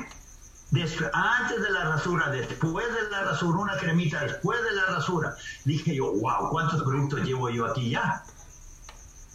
antes 1.12 1.62
de 1.62 1.70
la 1.70 1.84
rasura, 1.84 2.30
después 2.30 2.86
de 2.92 3.10
la 3.10 3.22
rasura, 3.22 3.58
una 3.58 3.76
cremita, 3.76 4.20
después 4.22 4.60
de 4.62 4.72
la 4.72 4.86
rasura. 4.86 5.36
Dije 5.64 5.94
yo, 5.94 6.12
wow, 6.14 6.50
¿cuántos 6.50 6.82
productos 6.82 7.20
llevo 7.20 7.48
yo 7.48 7.66
aquí 7.66 7.90
ya? 7.90 8.24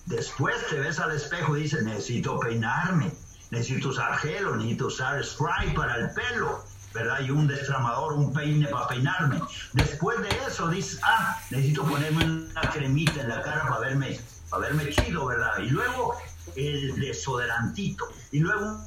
Después 0.05 0.55
te 0.69 0.79
ves 0.79 0.99
al 0.99 1.11
espejo 1.11 1.55
y 1.55 1.63
dices, 1.63 1.83
necesito 1.83 2.39
peinarme, 2.39 3.11
necesito 3.51 3.89
usar 3.89 4.17
gel 4.17 4.57
necesito 4.57 4.87
usar 4.87 5.23
spray 5.23 5.73
para 5.73 5.95
el 5.95 6.11
pelo, 6.11 6.63
¿verdad? 6.93 7.21
Y 7.21 7.31
un 7.31 7.47
destramador, 7.47 8.13
un 8.13 8.33
peine 8.33 8.67
para 8.67 8.87
peinarme. 8.87 9.41
Después 9.73 10.19
de 10.21 10.29
eso 10.47 10.67
dices, 10.67 10.99
ah, 11.03 11.39
necesito 11.49 11.83
ponerme 11.83 12.25
una 12.25 12.61
cremita 12.71 13.21
en 13.21 13.29
la 13.29 13.41
cara 13.41 13.67
para 13.67 13.79
verme, 13.79 14.19
para 14.49 14.67
verme 14.67 14.89
chido, 14.89 15.25
¿verdad? 15.25 15.57
Y 15.59 15.69
luego 15.69 16.15
el 16.55 16.99
desodorantito. 16.99 18.05
Y 18.31 18.39
luego 18.39 18.79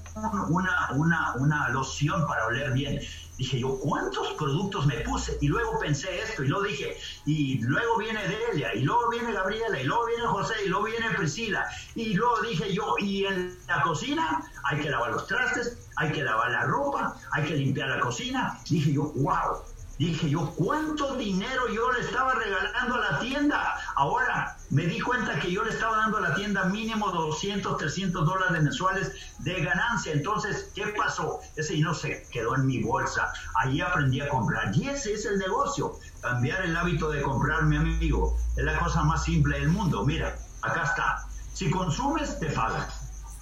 una, 0.48 0.90
una, 0.92 1.34
una 1.36 1.68
loción 1.70 2.26
para 2.26 2.46
oler 2.46 2.72
bien. 2.72 3.00
Dije 3.36 3.60
yo, 3.60 3.78
¿cuántos 3.78 4.32
productos 4.32 4.86
me 4.86 5.00
puse? 5.00 5.36
Y 5.42 5.48
luego 5.48 5.78
pensé 5.78 6.22
esto, 6.22 6.42
y 6.42 6.48
luego 6.48 6.64
dije, 6.64 6.96
y 7.26 7.58
luego 7.58 7.98
viene 7.98 8.20
Delia, 8.26 8.74
y 8.74 8.80
luego 8.80 9.10
viene 9.10 9.32
Gabriela, 9.32 9.78
y 9.78 9.84
luego 9.84 10.06
viene 10.06 10.22
José, 10.22 10.54
y 10.64 10.68
luego 10.68 10.84
viene 10.86 11.10
Priscila. 11.10 11.68
Y 11.94 12.14
luego 12.14 12.40
dije 12.40 12.72
yo, 12.72 12.94
y 12.98 13.26
en 13.26 13.58
la 13.68 13.82
cocina 13.82 14.42
hay 14.64 14.80
que 14.80 14.88
lavar 14.88 15.10
los 15.12 15.26
trastes, 15.26 15.76
hay 15.96 16.12
que 16.12 16.22
lavar 16.22 16.50
la 16.50 16.64
ropa, 16.64 17.16
hay 17.32 17.44
que 17.44 17.56
limpiar 17.56 17.90
la 17.90 18.00
cocina. 18.00 18.58
Dije 18.70 18.92
yo, 18.94 19.12
wow. 19.16 19.62
Dije 19.98 20.28
yo, 20.28 20.52
¿cuánto 20.56 21.14
dinero 21.16 21.68
yo 21.68 21.90
le 21.92 22.00
estaba 22.00 22.34
regalando 22.34 22.94
a 22.96 23.12
la 23.12 23.18
tienda? 23.18 23.76
Ahora 23.96 24.55
me 24.70 24.86
di 24.86 25.00
cuenta 25.00 25.38
que 25.38 25.50
yo 25.52 25.62
le 25.62 25.70
estaba 25.70 25.96
dando 25.98 26.18
a 26.18 26.20
la 26.20 26.34
tienda 26.34 26.64
mínimo 26.64 27.10
200, 27.10 27.76
300 27.76 28.26
dólares 28.26 28.62
mensuales 28.62 29.12
de 29.38 29.62
ganancia. 29.62 30.12
Entonces, 30.12 30.70
¿qué 30.74 30.88
pasó? 30.88 31.40
Ese 31.54 31.74
dinero 31.74 31.94
se 31.94 32.26
quedó 32.32 32.56
en 32.56 32.66
mi 32.66 32.82
bolsa. 32.82 33.32
Ahí 33.56 33.80
aprendí 33.80 34.20
a 34.20 34.28
comprar. 34.28 34.76
Y 34.76 34.88
ese 34.88 35.14
es 35.14 35.24
el 35.26 35.38
negocio. 35.38 35.98
Cambiar 36.20 36.62
el 36.62 36.76
hábito 36.76 37.10
de 37.10 37.22
comprar, 37.22 37.64
mi 37.64 37.76
amigo. 37.76 38.36
Es 38.56 38.64
la 38.64 38.78
cosa 38.78 39.02
más 39.04 39.24
simple 39.24 39.60
del 39.60 39.68
mundo. 39.68 40.04
Mira, 40.04 40.36
acá 40.62 40.82
está. 40.82 41.26
Si 41.52 41.70
consumes, 41.70 42.38
te 42.40 42.46
pagan. 42.46 42.86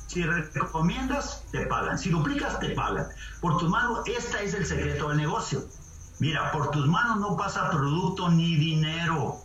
Si 0.07 0.23
recomiendas, 0.23 1.43
te 1.51 1.67
pagan. 1.67 1.99
Si 1.99 2.11
duplicas, 2.11 2.61
te 2.61 2.71
pagan. 2.71 3.09
Por 3.41 3.57
tus 3.59 3.71
manos, 3.71 4.01
este 4.07 4.45
es 4.45 4.55
el 4.55 4.67
secreto 4.67 5.09
del 5.09 5.17
negocio. 5.17 5.65
Mira, 6.19 6.53
por 6.53 6.71
tus 6.71 6.87
manos 6.87 7.19
no 7.19 7.37
pasa 7.37 7.71
producto 7.71 8.29
ni 8.29 8.57
dinero. 8.57 9.43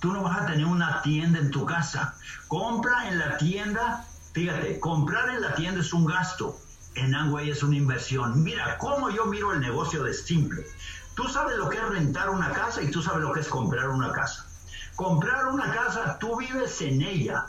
Tú 0.00 0.12
no 0.12 0.22
vas 0.22 0.40
a 0.40 0.46
tener 0.46 0.64
una 0.64 1.02
tienda 1.02 1.38
en 1.38 1.50
tu 1.50 1.66
casa. 1.66 2.14
Compra 2.48 3.08
en 3.08 3.18
la 3.18 3.36
tienda. 3.36 4.06
Fíjate, 4.32 4.80
comprar 4.80 5.28
en 5.28 5.42
la 5.42 5.54
tienda 5.54 5.80
es 5.80 5.92
un 5.92 6.06
gasto. 6.06 6.58
En 6.94 7.14
Angway 7.14 7.50
es 7.50 7.62
una 7.62 7.76
inversión. 7.76 8.42
Mira, 8.42 8.78
cómo 8.78 9.10
yo 9.10 9.26
miro 9.26 9.52
el 9.52 9.60
negocio 9.60 10.02
de 10.02 10.14
simple. 10.14 10.66
Tú 11.14 11.28
sabes 11.28 11.56
lo 11.58 11.68
que 11.68 11.76
es 11.76 11.86
rentar 11.86 12.30
una 12.30 12.50
casa 12.52 12.82
y 12.82 12.90
tú 12.90 13.02
sabes 13.02 13.20
lo 13.20 13.32
que 13.32 13.40
es 13.40 13.48
comprar 13.48 13.90
una 13.90 14.10
casa. 14.12 14.46
Comprar 14.96 15.46
una 15.46 15.70
casa, 15.70 16.18
tú 16.18 16.36
vives 16.38 16.80
en 16.80 17.02
ella. 17.02 17.44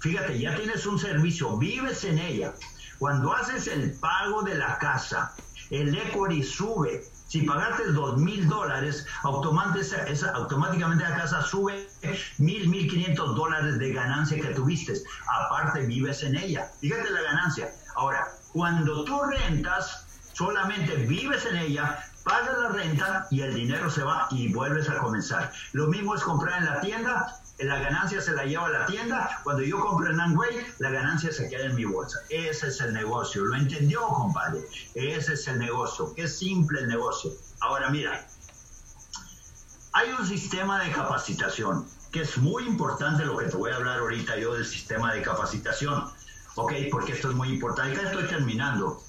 Fíjate, 0.00 0.38
ya 0.38 0.54
tienes 0.54 0.86
un 0.86 0.98
servicio, 0.98 1.56
vives 1.56 2.04
en 2.04 2.18
ella. 2.18 2.54
Cuando 2.98 3.32
haces 3.32 3.66
el 3.66 3.92
pago 3.94 4.42
de 4.42 4.54
la 4.54 4.78
casa, 4.78 5.32
el 5.76 5.94
equity 5.94 6.42
sube, 6.42 7.04
si 7.26 7.42
pagaste 7.42 7.92
dos 7.92 8.16
mil 8.18 8.48
dólares, 8.48 9.06
automáticamente 9.22 11.04
la 11.04 11.16
casa 11.16 11.42
sube 11.42 11.88
mil, 12.38 12.68
mil 12.68 12.88
quinientos 12.88 13.34
dólares 13.34 13.78
de 13.78 13.92
ganancia 13.92 14.40
que 14.40 14.54
tuviste. 14.54 14.94
Aparte, 15.40 15.86
vives 15.86 16.22
en 16.22 16.36
ella. 16.36 16.70
Fíjate 16.80 17.10
la 17.10 17.22
ganancia. 17.22 17.72
Ahora, 17.96 18.28
cuando 18.52 19.04
tú 19.04 19.20
rentas, 19.22 20.06
solamente 20.32 20.94
vives 20.96 21.46
en 21.46 21.56
ella, 21.56 21.98
pagas 22.24 22.58
la 22.58 22.68
renta 22.70 23.26
y 23.30 23.40
el 23.40 23.54
dinero 23.54 23.90
se 23.90 24.02
va 24.02 24.28
y 24.30 24.52
vuelves 24.52 24.88
a 24.88 24.98
comenzar. 24.98 25.52
Lo 25.72 25.86
mismo 25.88 26.14
es 26.14 26.22
comprar 26.22 26.58
en 26.58 26.66
la 26.66 26.80
tienda, 26.80 27.40
la 27.58 27.78
ganancia 27.78 28.20
se 28.20 28.32
la 28.32 28.44
lleva 28.44 28.66
a 28.66 28.70
la 28.70 28.86
tienda. 28.86 29.40
Cuando 29.44 29.62
yo 29.62 29.80
compro 29.80 30.10
en 30.10 30.20
Amway, 30.20 30.66
la 30.78 30.90
ganancia 30.90 31.32
se 31.32 31.48
queda 31.48 31.66
en 31.66 31.76
mi 31.76 31.84
bolsa. 31.84 32.18
Ese 32.28 32.68
es 32.68 32.80
el 32.80 32.92
negocio. 32.92 33.44
¿Lo 33.44 33.56
entendió, 33.56 34.06
compadre? 34.08 34.60
Ese 34.94 35.34
es 35.34 35.46
el 35.46 35.58
negocio. 35.58 36.12
Qué 36.14 36.26
simple 36.26 36.80
el 36.80 36.88
negocio. 36.88 37.32
Ahora, 37.60 37.90
mira, 37.90 38.26
hay 39.92 40.10
un 40.10 40.26
sistema 40.26 40.82
de 40.82 40.90
capacitación 40.90 41.86
que 42.10 42.22
es 42.22 42.38
muy 42.38 42.64
importante 42.66 43.24
lo 43.24 43.36
que 43.36 43.46
te 43.46 43.56
voy 43.56 43.70
a 43.70 43.76
hablar 43.76 44.00
ahorita 44.00 44.36
yo 44.36 44.54
del 44.54 44.66
sistema 44.66 45.12
de 45.14 45.22
capacitación. 45.22 46.10
¿Ok? 46.56 46.72
Porque 46.90 47.12
esto 47.12 47.30
es 47.30 47.36
muy 47.36 47.50
importante. 47.50 47.96
Ya 47.96 48.08
estoy 48.08 48.26
terminando. 48.26 49.00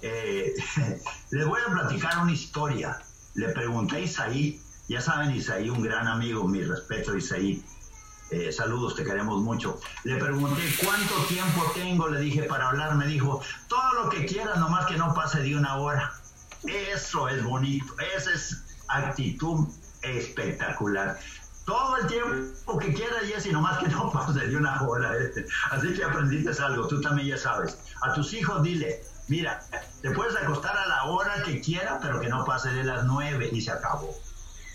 Eh, 0.00 0.54
les 1.30 1.46
voy 1.46 1.60
a 1.66 1.70
platicar 1.70 2.18
una 2.18 2.32
historia. 2.32 2.98
Le 3.34 3.50
pregunté 3.50 3.96
a 3.96 4.00
Isaí, 4.00 4.60
ya 4.88 5.00
saben, 5.00 5.30
Isaí, 5.30 5.70
un 5.70 5.82
gran 5.82 6.08
amigo, 6.08 6.48
mi 6.48 6.62
respeto, 6.62 7.16
Isaí 7.16 7.62
eh, 8.30 8.52
saludos, 8.52 8.94
te 8.94 9.04
queremos 9.04 9.40
mucho. 9.42 9.80
Le 10.04 10.16
pregunté 10.16 10.62
cuánto 10.84 11.14
tiempo 11.24 11.72
tengo, 11.74 12.08
le 12.08 12.20
dije 12.20 12.44
para 12.44 12.68
hablar, 12.68 12.94
me 12.94 13.06
dijo, 13.06 13.42
todo 13.66 13.92
lo 13.94 14.08
que 14.08 14.24
quieras, 14.24 14.58
nomás 14.58 14.86
que 14.86 14.96
no 14.96 15.12
pase 15.14 15.40
de 15.40 15.56
una 15.56 15.76
hora. 15.76 16.12
Eso 16.64 17.28
es 17.28 17.42
bonito, 17.42 17.92
esa 18.16 18.30
es 18.32 18.62
actitud 18.88 19.66
espectacular. 20.02 21.18
Todo 21.64 21.96
el 21.96 22.06
tiempo 22.06 22.78
que 22.78 22.92
quieras, 22.92 23.24
Jessy, 23.24 23.50
nomás 23.50 23.78
que 23.78 23.88
no 23.88 24.10
pase 24.12 24.46
de 24.46 24.56
una 24.56 24.80
hora. 24.82 25.16
Este. 25.16 25.46
Así 25.70 25.92
que 25.92 26.04
aprendiste 26.04 26.50
algo, 26.62 26.86
tú 26.86 27.00
también 27.00 27.28
ya 27.28 27.36
sabes. 27.36 27.78
A 28.02 28.12
tus 28.12 28.32
hijos 28.32 28.62
dile, 28.62 29.02
mira, 29.26 29.60
te 30.02 30.10
puedes 30.12 30.36
acostar 30.36 30.76
a 30.76 30.86
la 30.86 31.04
hora 31.04 31.42
que 31.42 31.60
quieras, 31.60 31.98
pero 32.00 32.20
que 32.20 32.28
no 32.28 32.44
pase 32.44 32.70
de 32.70 32.84
las 32.84 33.04
nueve 33.04 33.50
y 33.52 33.60
se 33.60 33.72
acabó. 33.72 34.14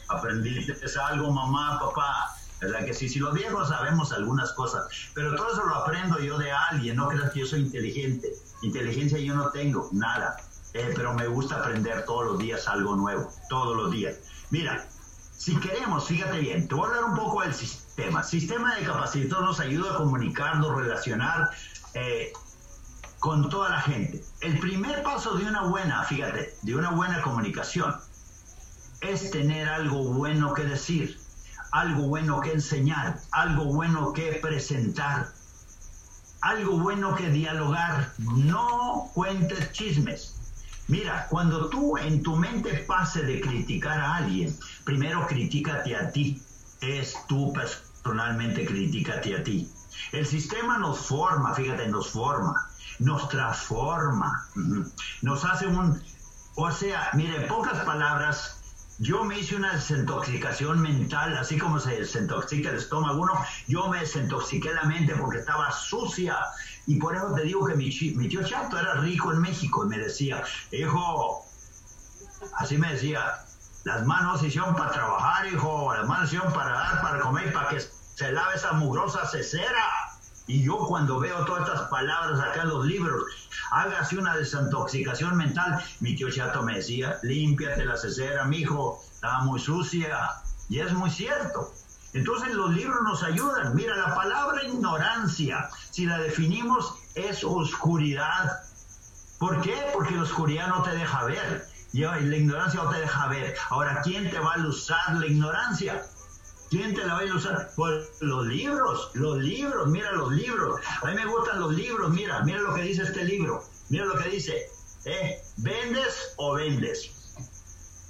Aprendiste 0.10 0.76
algo, 1.00 1.32
mamá, 1.32 1.80
papá 1.80 2.35
¿verdad 2.60 2.86
que 2.86 2.94
sí? 2.94 3.10
Si 3.10 3.20
los 3.20 3.34
viejos 3.34 3.70
sabemos 3.70 4.12
algunas 4.12 4.52
cosas, 4.54 4.88
pero 5.14 5.36
todo 5.36 5.52
eso 5.52 5.66
lo 5.66 5.76
aprendo 5.76 6.20
yo 6.20 6.38
de 6.38 6.52
alguien, 6.52 6.96
no 6.96 7.08
creas 7.08 7.32
que 7.32 7.42
yo 7.42 7.46
soy 7.46 7.62
inteligente. 7.62 8.34
Inteligencia 8.62 9.20
yo 9.20 9.36
no 9.36 9.50
tengo, 9.50 9.90
nada. 9.92 10.38
Eh, 10.74 10.92
pero 10.96 11.14
me 11.14 11.28
gusta 11.28 11.58
aprender 11.58 12.04
todos 12.06 12.26
los 12.26 12.38
días 12.38 12.68
algo 12.68 12.96
nuevo, 12.96 13.32
todos 13.50 13.78
los 13.78 13.92
días. 13.92 14.16
Mira, 14.50 14.88
si 15.32 15.56
queremos, 15.58 16.06
fíjate 16.06 16.40
bien, 16.40 16.68
te 16.68 16.76
voy 16.76 16.86
a 16.86 16.88
hablar 16.90 17.12
un 17.12 17.16
poco 17.16 17.42
del 17.42 17.54
sistema. 17.54 18.24
Sistema 18.24 18.76
de 18.76 18.84
capacitación 18.84 19.46
nos 19.46 19.60
ayuda 19.60 19.94
a 19.94 19.98
comunicarnos, 19.98 20.76
relacionar 20.76 21.50
eh, 21.94 22.34
con 23.20 23.50
toda 23.50 23.70
la 23.70 23.82
gente. 23.82 24.24
El 24.42 24.60
primer 24.60 25.02
paso 25.04 25.36
de 25.36 25.46
una 25.46 25.64
buena, 25.64 26.04
fíjate, 26.04 26.56
de 26.62 26.76
una 26.76 26.92
buena 26.92 27.22
comunicación 27.22 27.96
es 29.02 29.32
tener 29.32 29.70
algo 29.70 30.04
bueno 30.14 30.54
que 30.54 30.64
decir 30.64 31.20
algo 31.76 32.08
bueno 32.08 32.40
que 32.40 32.54
enseñar, 32.54 33.20
algo 33.32 33.66
bueno 33.66 34.14
que 34.14 34.40
presentar, 34.42 35.28
algo 36.40 36.80
bueno 36.80 37.16
que 37.16 37.30
dialogar. 37.30 38.14
No 38.18 39.12
cuentes 39.14 39.74
chismes. 39.74 40.36
Mira, 40.88 41.28
cuando 41.30 41.68
tú 41.68 41.98
en 41.98 42.24
tu 42.24 42.38
mente 42.38 42.86
pase 42.88 43.24
de 43.24 43.42
criticar 43.42 44.00
a 44.00 44.16
alguien, 44.16 44.58
primero 44.86 45.28
critícate 45.28 45.98
a 45.98 46.12
ti. 46.12 46.42
Es 46.80 47.18
tú 47.28 47.52
personalmente 47.52 48.66
critícate 48.66 49.36
a 49.36 49.44
ti. 49.44 49.70
El 50.14 50.26
sistema 50.26 50.78
nos 50.78 51.00
forma, 51.00 51.54
fíjate, 51.56 51.90
nos 51.90 52.10
forma, 52.10 52.70
nos 53.00 53.28
transforma, 53.28 54.48
nos 55.22 55.44
hace 55.44 55.68
un... 55.68 56.02
O 56.56 56.72
sea, 56.72 57.10
mire, 57.16 57.36
en 57.42 57.48
pocas 57.50 57.80
palabras, 57.84 58.65
yo 59.00 59.24
me 59.26 59.40
hice 59.40 59.56
una 59.56 59.74
desintoxicación 59.74 60.82
mental, 60.82 61.36
así 61.38 61.58
como 61.58 61.80
se 61.80 61.98
desintoxica 62.00 62.70
el 62.70 62.78
estómago 62.78 63.22
uno, 63.22 63.34
yo 63.68 63.88
me 63.90 64.00
desintoxiqué 64.00 64.74
la 64.74 64.84
mente 64.84 65.14
porque 65.16 65.40
estaba 65.40 65.72
sucia. 65.72 66.38
Y 66.88 66.98
por 66.98 67.16
eso 67.16 67.34
te 67.34 67.42
digo 67.42 67.66
que 67.66 67.76
mi, 67.76 67.90
mi 68.16 68.30
tío 68.30 68.44
Chato 68.44 68.80
era 68.80 68.96
rico 68.96 69.34
en 69.34 69.42
México 69.42 69.86
y 69.86 69.90
me 69.90 69.98
decía, 69.98 70.44
hijo, 70.72 71.46
así 72.58 72.78
me 72.78 72.94
decía, 72.94 73.46
las 73.84 74.06
manos 74.06 74.40
se 74.40 74.48
hicieron 74.48 74.76
para 74.76 74.92
trabajar, 74.92 75.48
hijo, 75.48 75.94
las 75.94 76.08
manos 76.08 76.28
hicieron 76.28 76.54
para 76.54 76.72
dar, 76.72 77.02
para 77.02 77.20
comer, 77.20 77.52
para 77.52 77.70
que 77.70 77.80
se 77.80 78.32
lave 78.32 78.56
esa 78.56 78.74
mugrosa 78.74 79.26
cesera. 79.28 80.05
Y 80.48 80.64
yo 80.64 80.78
cuando 80.78 81.20
veo 81.20 81.44
todas 81.46 81.68
estas 81.68 81.90
palabras 81.90 82.40
acá 82.40 82.64
en 82.64 82.70
los 82.70 82.86
libros, 82.86 83.24
hágase 83.72 84.18
una 84.18 84.38
desintoxicación 84.38 85.36
mental, 85.36 85.84
mi 86.02 86.16
tío 86.16 86.30
Chato 86.30 86.62
me 86.62 86.76
decía, 86.76 87.18
límpiate 87.24 87.84
la 87.84 87.98
cesera, 87.98 88.46
mijo, 88.46 89.02
está 89.12 89.40
muy 89.40 89.60
sucia. 89.60 90.18
Y 90.70 90.80
es 90.80 90.94
muy 90.94 91.10
cierto. 91.10 91.72
Entonces 92.14 92.54
los 92.54 92.74
libros 92.74 93.02
nos 93.04 93.24
ayudan. 93.24 93.76
Mira, 93.76 93.96
la 93.96 94.16
palabra 94.16 94.64
ignorancia, 94.64 95.70
si 95.90 96.06
la 96.06 96.18
definimos, 96.20 96.96
es 97.16 97.44
oscuridad. 97.44 98.62
¿Por 99.40 99.62
qué? 99.62 99.76
Porque 99.94 100.16
la 100.16 100.24
oscuridad 100.24 100.68
no 100.68 100.82
te 100.84 100.92
deja 100.92 101.24
ver. 101.26 101.68
Y 101.92 102.02
la 102.02 102.36
ignorancia 102.36 102.84
no 102.84 102.90
te 102.90 103.00
deja 103.00 103.28
ver. 103.28 103.56
Ahora, 103.70 104.02
¿quién 104.04 104.30
te 104.30 104.40
va 104.40 104.54
a 104.56 104.68
usar 104.68 105.16
la 105.16 105.26
ignorancia? 105.28 106.06
¿Quién 106.70 106.96
te 106.96 107.06
la 107.06 107.14
va 107.14 107.22
a 107.22 107.36
usar? 107.36 107.72
Pues 107.76 108.10
los 108.22 108.46
libros, 108.48 109.12
los 109.14 109.38
libros, 109.38 109.88
mira 109.88 110.12
los 110.14 110.32
libros. 110.32 110.82
A 111.02 111.06
mí 111.08 111.16
me 111.16 111.26
gustan 111.26 111.60
los 111.60 111.74
libros, 111.74 112.10
mira, 112.12 112.42
mira 112.44 112.60
lo 112.60 112.74
que 112.74 112.82
dice 112.82 113.04
este 113.04 113.24
libro. 113.24 113.64
Mira 113.90 114.06
lo 114.06 114.16
que 114.18 114.30
dice. 114.30 114.70
¿eh? 115.06 115.42
¿Vendes 115.58 116.34
o 116.38 116.54
vendes? 116.54 117.12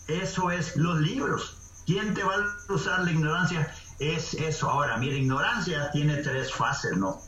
Eso 0.08 0.52
es 0.52 0.76
los 0.78 1.00
libros. 1.00 1.58
¿Quién 1.86 2.14
te 2.14 2.24
va 2.24 2.36
a 2.36 2.74
usar 2.74 3.04
la 3.04 3.12
ignorancia? 3.12 3.74
Es 4.00 4.34
eso. 4.34 4.70
Ahora, 4.70 4.98
mira, 4.98 5.16
ignorancia 5.16 5.92
tiene 5.92 6.18
tres 6.18 6.54
fases, 6.54 6.98
¿no? 6.98 7.22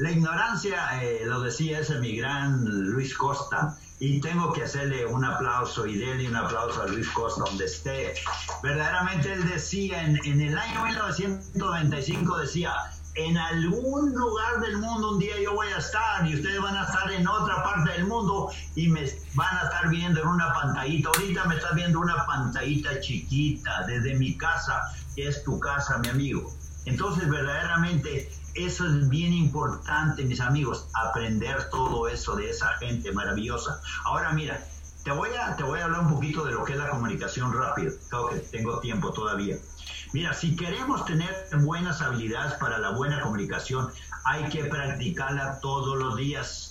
La 0.00 0.10
ignorancia, 0.10 1.02
eh, 1.02 1.24
lo 1.26 1.42
decía 1.42 1.80
ese 1.80 1.98
mi 1.98 2.16
gran 2.16 2.64
Luis 2.64 3.14
Costa, 3.14 3.76
y 3.98 4.18
tengo 4.22 4.50
que 4.50 4.62
hacerle 4.62 5.04
un 5.04 5.22
aplauso 5.22 5.84
y 5.84 6.00
darle 6.00 6.26
un 6.26 6.36
aplauso 6.36 6.80
a 6.80 6.86
Luis 6.86 7.06
Costa 7.10 7.44
donde 7.44 7.66
esté. 7.66 8.14
Verdaderamente 8.62 9.30
él 9.30 9.46
decía, 9.46 10.02
en, 10.02 10.18
en 10.24 10.40
el 10.40 10.56
año 10.56 10.84
1995 10.84 12.38
decía, 12.38 12.72
en 13.14 13.36
algún 13.36 14.14
lugar 14.14 14.60
del 14.60 14.78
mundo 14.78 15.10
un 15.10 15.18
día 15.18 15.38
yo 15.38 15.52
voy 15.52 15.68
a 15.68 15.76
estar 15.76 16.26
y 16.26 16.34
ustedes 16.34 16.62
van 16.62 16.78
a 16.78 16.84
estar 16.84 17.12
en 17.12 17.28
otra 17.28 17.62
parte 17.62 17.92
del 17.92 18.06
mundo 18.06 18.50
y 18.76 18.88
me 18.88 19.02
van 19.34 19.54
a 19.58 19.64
estar 19.64 19.90
viendo 19.90 20.22
en 20.22 20.28
una 20.28 20.50
pantallita. 20.54 21.10
Ahorita 21.10 21.44
me 21.44 21.56
estás 21.56 21.74
viendo 21.74 22.00
una 22.00 22.24
pantallita 22.24 23.00
chiquita 23.00 23.84
desde 23.86 24.14
mi 24.14 24.38
casa, 24.38 24.80
que 25.14 25.28
es 25.28 25.44
tu 25.44 25.60
casa, 25.60 25.98
mi 25.98 26.08
amigo. 26.08 26.50
Entonces, 26.86 27.28
verdaderamente, 27.28 28.30
eso 28.54 28.86
es 28.86 29.08
bien 29.08 29.32
importante, 29.32 30.24
mis 30.24 30.40
amigos, 30.40 30.88
aprender 30.94 31.70
todo 31.70 32.08
eso 32.08 32.36
de 32.36 32.50
esa 32.50 32.68
gente 32.78 33.12
maravillosa. 33.12 33.80
Ahora, 34.04 34.32
mira, 34.32 34.64
te 35.04 35.12
voy 35.12 35.30
a, 35.34 35.56
te 35.56 35.62
voy 35.62 35.80
a 35.80 35.84
hablar 35.84 36.00
un 36.00 36.14
poquito 36.14 36.44
de 36.44 36.52
lo 36.52 36.64
que 36.64 36.72
es 36.72 36.78
la 36.78 36.90
comunicación 36.90 37.52
rápida. 37.52 37.92
Creo 38.08 38.28
que 38.28 38.38
tengo 38.40 38.80
tiempo 38.80 39.12
todavía. 39.12 39.56
Mira, 40.12 40.34
si 40.34 40.56
queremos 40.56 41.04
tener 41.04 41.48
buenas 41.60 42.02
habilidades 42.02 42.54
para 42.54 42.78
la 42.78 42.90
buena 42.90 43.20
comunicación, 43.20 43.90
hay 44.24 44.44
que 44.48 44.64
practicarla 44.64 45.60
todos 45.60 45.96
los 45.98 46.16
días. 46.16 46.69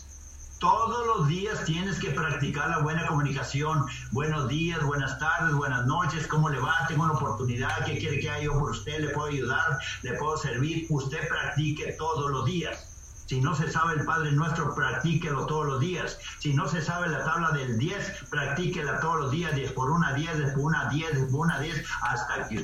Todos 0.59 1.07
los 1.07 1.27
días 1.29 1.63
tienes 1.63 1.99
que 1.99 2.09
practicar 2.09 2.69
la 2.69 2.79
buena 2.79 3.07
comunicación. 3.07 3.85
Buenos 4.11 4.49
días, 4.49 4.83
buenas 4.83 5.17
tardes, 5.17 5.55
buenas 5.55 5.85
noches, 5.85 6.27
¿cómo 6.27 6.49
le 6.49 6.59
va? 6.59 6.85
Tengo 6.89 7.05
una 7.05 7.13
oportunidad, 7.13 7.85
¿qué 7.85 7.97
quiere 7.97 8.19
que 8.19 8.29
haga 8.29 8.41
yo 8.41 8.59
por 8.59 8.71
usted? 8.71 8.99
¿Le 8.99 9.09
puedo 9.09 9.29
ayudar? 9.29 9.79
¿Le 10.01 10.15
puedo 10.15 10.35
servir? 10.35 10.85
Usted 10.89 11.29
practique 11.29 11.93
todos 11.93 12.29
los 12.29 12.45
días. 12.45 12.89
Si 13.25 13.39
no 13.39 13.55
se 13.55 13.71
sabe 13.71 13.93
el 13.93 14.05
Padre 14.05 14.33
Nuestro, 14.33 14.75
practíquelo 14.75 15.45
todos 15.45 15.65
los 15.65 15.79
días. 15.79 16.19
Si 16.39 16.53
no 16.53 16.67
se 16.67 16.81
sabe 16.81 17.07
la 17.07 17.23
tabla 17.23 17.51
del 17.51 17.77
10, 17.77 18.25
practíquela 18.29 18.99
todos 18.99 19.21
los 19.21 19.31
días, 19.31 19.55
10 19.55 19.71
por 19.71 19.89
una 19.89 20.13
10, 20.13 20.35
10 20.39 20.51
por 20.55 20.63
una 20.63 20.89
10, 20.89 21.13
10 21.13 21.31
por 21.31 21.39
una 21.39 21.59
10, 21.59 21.85
hasta 22.01 22.49
que 22.49 22.63